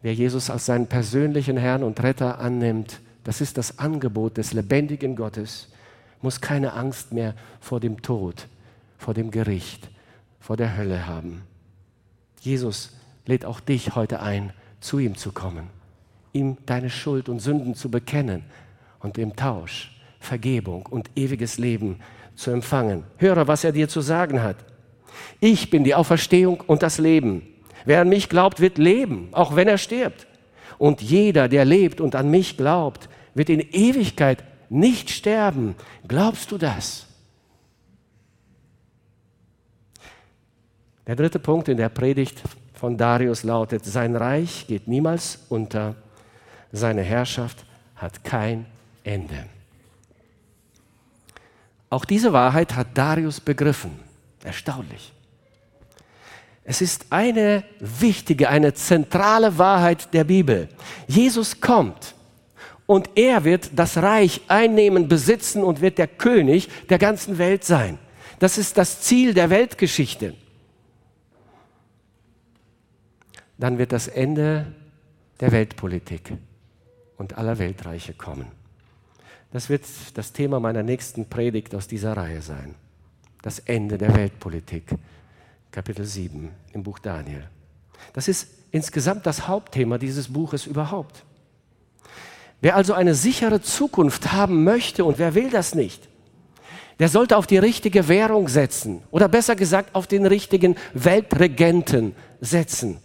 [0.00, 5.16] Wer Jesus als seinen persönlichen Herrn und Retter annimmt, das ist das Angebot des lebendigen
[5.16, 5.68] Gottes,
[6.22, 8.48] muss keine Angst mehr vor dem Tod,
[8.98, 9.90] vor dem Gericht,
[10.40, 11.42] vor der Hölle haben.
[12.40, 12.96] Jesus
[13.26, 15.68] lädt auch dich heute ein, zu ihm zu kommen,
[16.32, 18.44] ihm deine Schuld und Sünden zu bekennen
[19.00, 21.98] und im Tausch Vergebung und ewiges Leben
[22.36, 23.04] zu empfangen.
[23.18, 24.56] Höre, was er dir zu sagen hat.
[25.40, 27.42] Ich bin die Auferstehung und das Leben.
[27.84, 30.26] Wer an mich glaubt, wird leben, auch wenn er stirbt.
[30.78, 35.74] Und jeder, der lebt und an mich glaubt, wird in Ewigkeit nicht sterben.
[36.08, 37.06] Glaubst du das?
[41.06, 42.42] Der dritte Punkt in der Predigt
[42.74, 45.94] von Darius lautet, sein Reich geht niemals unter,
[46.72, 47.64] seine Herrschaft
[47.96, 48.66] hat kein
[49.04, 49.46] Ende.
[51.90, 53.92] Auch diese Wahrheit hat Darius begriffen.
[54.42, 55.12] Erstaunlich.
[56.64, 60.68] Es ist eine wichtige, eine zentrale Wahrheit der Bibel.
[61.06, 62.14] Jesus kommt
[62.92, 67.98] und er wird das Reich einnehmen, besitzen und wird der König der ganzen Welt sein.
[68.38, 70.34] Das ist das Ziel der Weltgeschichte.
[73.56, 74.74] Dann wird das Ende
[75.40, 76.34] der Weltpolitik
[77.16, 78.48] und aller Weltreiche kommen.
[79.52, 82.74] Das wird das Thema meiner nächsten Predigt aus dieser Reihe sein.
[83.40, 84.84] Das Ende der Weltpolitik,
[85.70, 87.48] Kapitel 7 im Buch Daniel.
[88.12, 91.24] Das ist insgesamt das Hauptthema dieses Buches überhaupt.
[92.62, 96.08] Wer also eine sichere Zukunft haben möchte und wer will das nicht,
[97.00, 103.00] der sollte auf die richtige Währung setzen oder besser gesagt auf den richtigen Weltregenten setzen,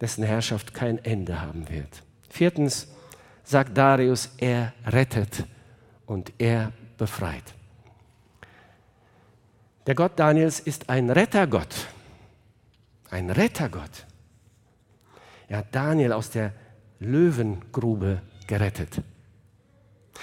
[0.00, 2.02] dessen Herrschaft kein Ende haben wird.
[2.28, 2.88] Viertens,
[3.44, 5.44] sagt Darius, er rettet
[6.04, 7.54] und er befreit.
[9.86, 11.86] Der Gott Daniels ist ein Rettergott.
[13.10, 14.06] Ein Rettergott.
[15.46, 16.52] Er hat Daniel aus der
[17.00, 19.02] Löwengrube gerettet.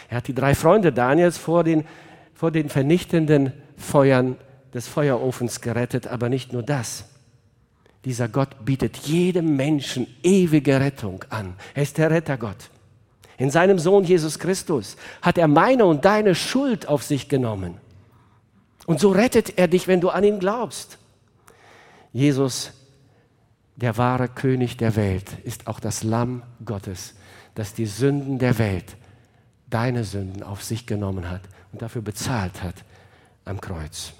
[0.09, 1.85] Er hat die drei Freunde Daniels vor den,
[2.33, 4.35] vor den vernichtenden Feuern
[4.73, 7.05] des Feuerofens gerettet, aber nicht nur das.
[8.03, 11.55] Dieser Gott bietet jedem Menschen ewige Rettung an.
[11.73, 12.69] Er ist der Rettergott.
[13.37, 17.75] In seinem Sohn Jesus Christus hat er meine und deine Schuld auf sich genommen.
[18.85, 20.97] Und so rettet er dich, wenn du an ihn glaubst.
[22.13, 22.71] Jesus,
[23.75, 27.15] der wahre König der Welt, ist auch das Lamm Gottes,
[27.55, 28.95] das die Sünden der Welt,
[29.69, 32.75] deine Sünden auf sich genommen hat und dafür bezahlt hat
[33.43, 34.13] am Kreuz.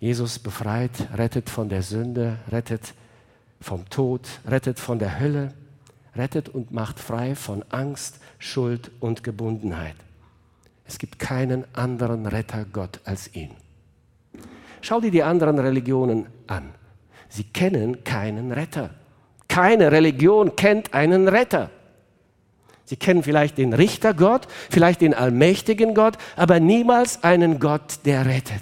[0.00, 2.94] Jesus befreit, rettet von der Sünde, rettet
[3.60, 5.54] vom Tod, rettet von der Hölle
[6.16, 9.96] rettet und macht frei von Angst, Schuld und Gebundenheit.
[10.84, 13.50] Es gibt keinen anderen Rettergott als ihn.
[14.80, 16.70] Schau dir die anderen Religionen an.
[17.32, 18.90] Sie kennen keinen Retter.
[19.48, 21.70] Keine Religion kennt einen Retter.
[22.84, 28.60] Sie kennen vielleicht den Richtergott, vielleicht den allmächtigen Gott, aber niemals einen Gott, der rettet.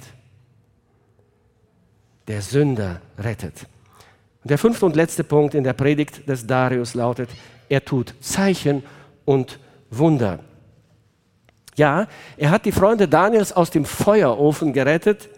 [2.29, 3.66] Der Sünder rettet.
[4.45, 7.29] Der fünfte und letzte Punkt in der Predigt des Darius lautet,
[7.68, 8.85] er tut Zeichen
[9.25, 9.59] und
[9.91, 10.39] Wunder.
[11.75, 12.07] Ja,
[12.37, 15.29] er hat die Freunde Daniels aus dem Feuerofen gerettet.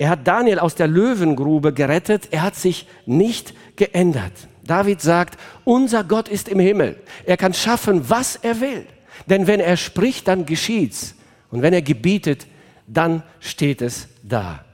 [0.00, 2.28] Er hat Daniel aus der Löwengrube gerettet.
[2.30, 4.32] Er hat sich nicht geändert.
[4.64, 6.98] David sagt, unser Gott ist im Himmel.
[7.26, 8.86] Er kann schaffen, was er will.
[9.26, 11.16] Denn wenn er spricht, dann geschieht's.
[11.50, 12.46] Und wenn er gebietet,
[12.86, 14.64] dann steht es da.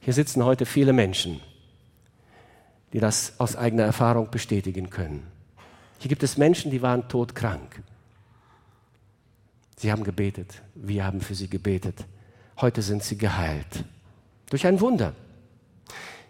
[0.00, 1.42] Hier sitzen heute viele Menschen,
[2.94, 5.26] die das aus eigener Erfahrung bestätigen können.
[5.98, 7.82] Hier gibt es Menschen, die waren todkrank.
[9.76, 12.06] Sie haben gebetet, wir haben für sie gebetet.
[12.60, 13.84] Heute sind sie geheilt.
[14.50, 15.14] Durch ein Wunder.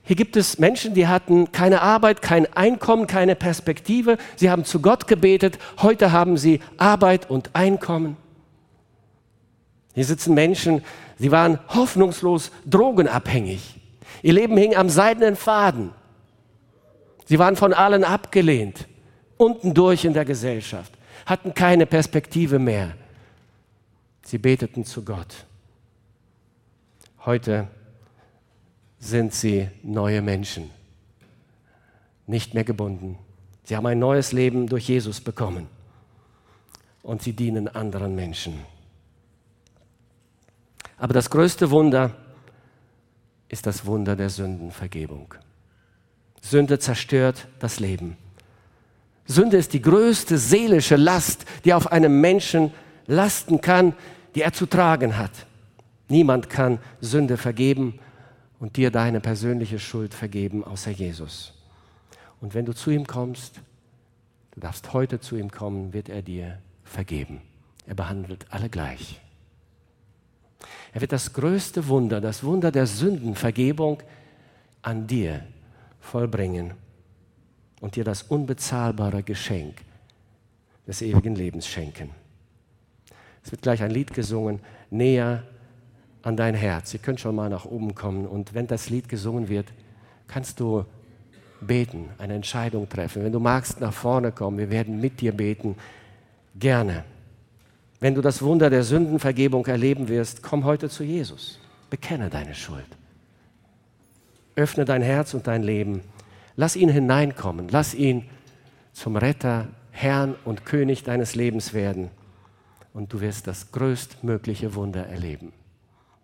[0.05, 4.19] Hier gibt es Menschen, die hatten keine Arbeit, kein Einkommen, keine Perspektive.
[4.37, 5.59] Sie haben zu Gott gebetet.
[5.81, 8.17] Heute haben sie Arbeit und Einkommen.
[9.95, 10.83] Hier sitzen Menschen,
[11.19, 13.81] sie waren hoffnungslos drogenabhängig.
[14.23, 15.91] Ihr Leben hing am seidenen Faden.
[17.27, 18.89] Sie waren von allen abgelehnt,
[19.37, 20.93] unten durch in der Gesellschaft,
[21.27, 22.93] hatten keine Perspektive mehr.
[24.25, 25.47] Sie beteten zu Gott.
[27.25, 27.69] Heute
[28.99, 30.71] sind sie neue Menschen,
[32.27, 33.17] nicht mehr gebunden.
[33.63, 35.69] Sie haben ein neues Leben durch Jesus bekommen
[37.01, 38.59] und sie dienen anderen Menschen.
[40.97, 42.11] Aber das größte Wunder
[43.49, 45.33] ist das Wunder der Sündenvergebung.
[46.41, 48.17] Sünde zerstört das Leben.
[49.27, 52.73] Sünde ist die größte seelische Last, die auf einem Menschen
[53.07, 53.95] lasten kann,
[54.35, 55.47] die er zu tragen hat.
[56.13, 57.99] Niemand kann Sünde vergeben
[58.61, 61.55] und dir deine persönliche Schuld vergeben, außer Jesus.
[62.39, 63.63] Und wenn du zu ihm kommst,
[64.51, 67.41] du darfst heute zu ihm kommen, wird er dir vergeben.
[67.87, 69.23] Er behandelt alle gleich.
[70.93, 74.03] Er wird das größte Wunder, das Wunder der Sündenvergebung
[74.83, 75.47] an dir
[75.99, 76.75] vollbringen
[77.81, 79.77] und dir das unbezahlbare Geschenk
[80.87, 82.11] des ewigen Lebens schenken.
[83.43, 84.61] Es wird gleich ein Lied gesungen,
[84.91, 85.45] näher
[86.23, 86.95] an dein Herz.
[86.95, 89.67] Ihr könnt schon mal nach oben kommen und wenn das Lied gesungen wird,
[90.29, 90.85] kannst du
[91.61, 93.25] beten, eine Entscheidung treffen.
[93.25, 95.77] Wenn du magst, nach vorne kommen, wir werden mit dir beten.
[96.59, 97.05] Gerne.
[98.01, 101.61] Wenn du das Wunder der Sündenvergebung erleben wirst, komm heute zu Jesus.
[101.89, 102.87] Bekenne deine Schuld.
[104.57, 106.01] Öffne dein Herz und dein Leben.
[106.57, 107.69] Lass ihn hineinkommen.
[107.71, 108.25] Lass ihn
[108.93, 112.11] zum Retter, Herrn und König deines Lebens werden.
[112.93, 115.53] Und du wirst das größtmögliche Wunder erleben.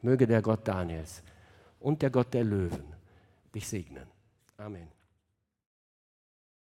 [0.03, 1.23] Möge der Gott Daniels
[1.81, 2.95] und der Gott der Löwen
[3.55, 4.07] dich segnen.
[4.57, 4.98] Amen.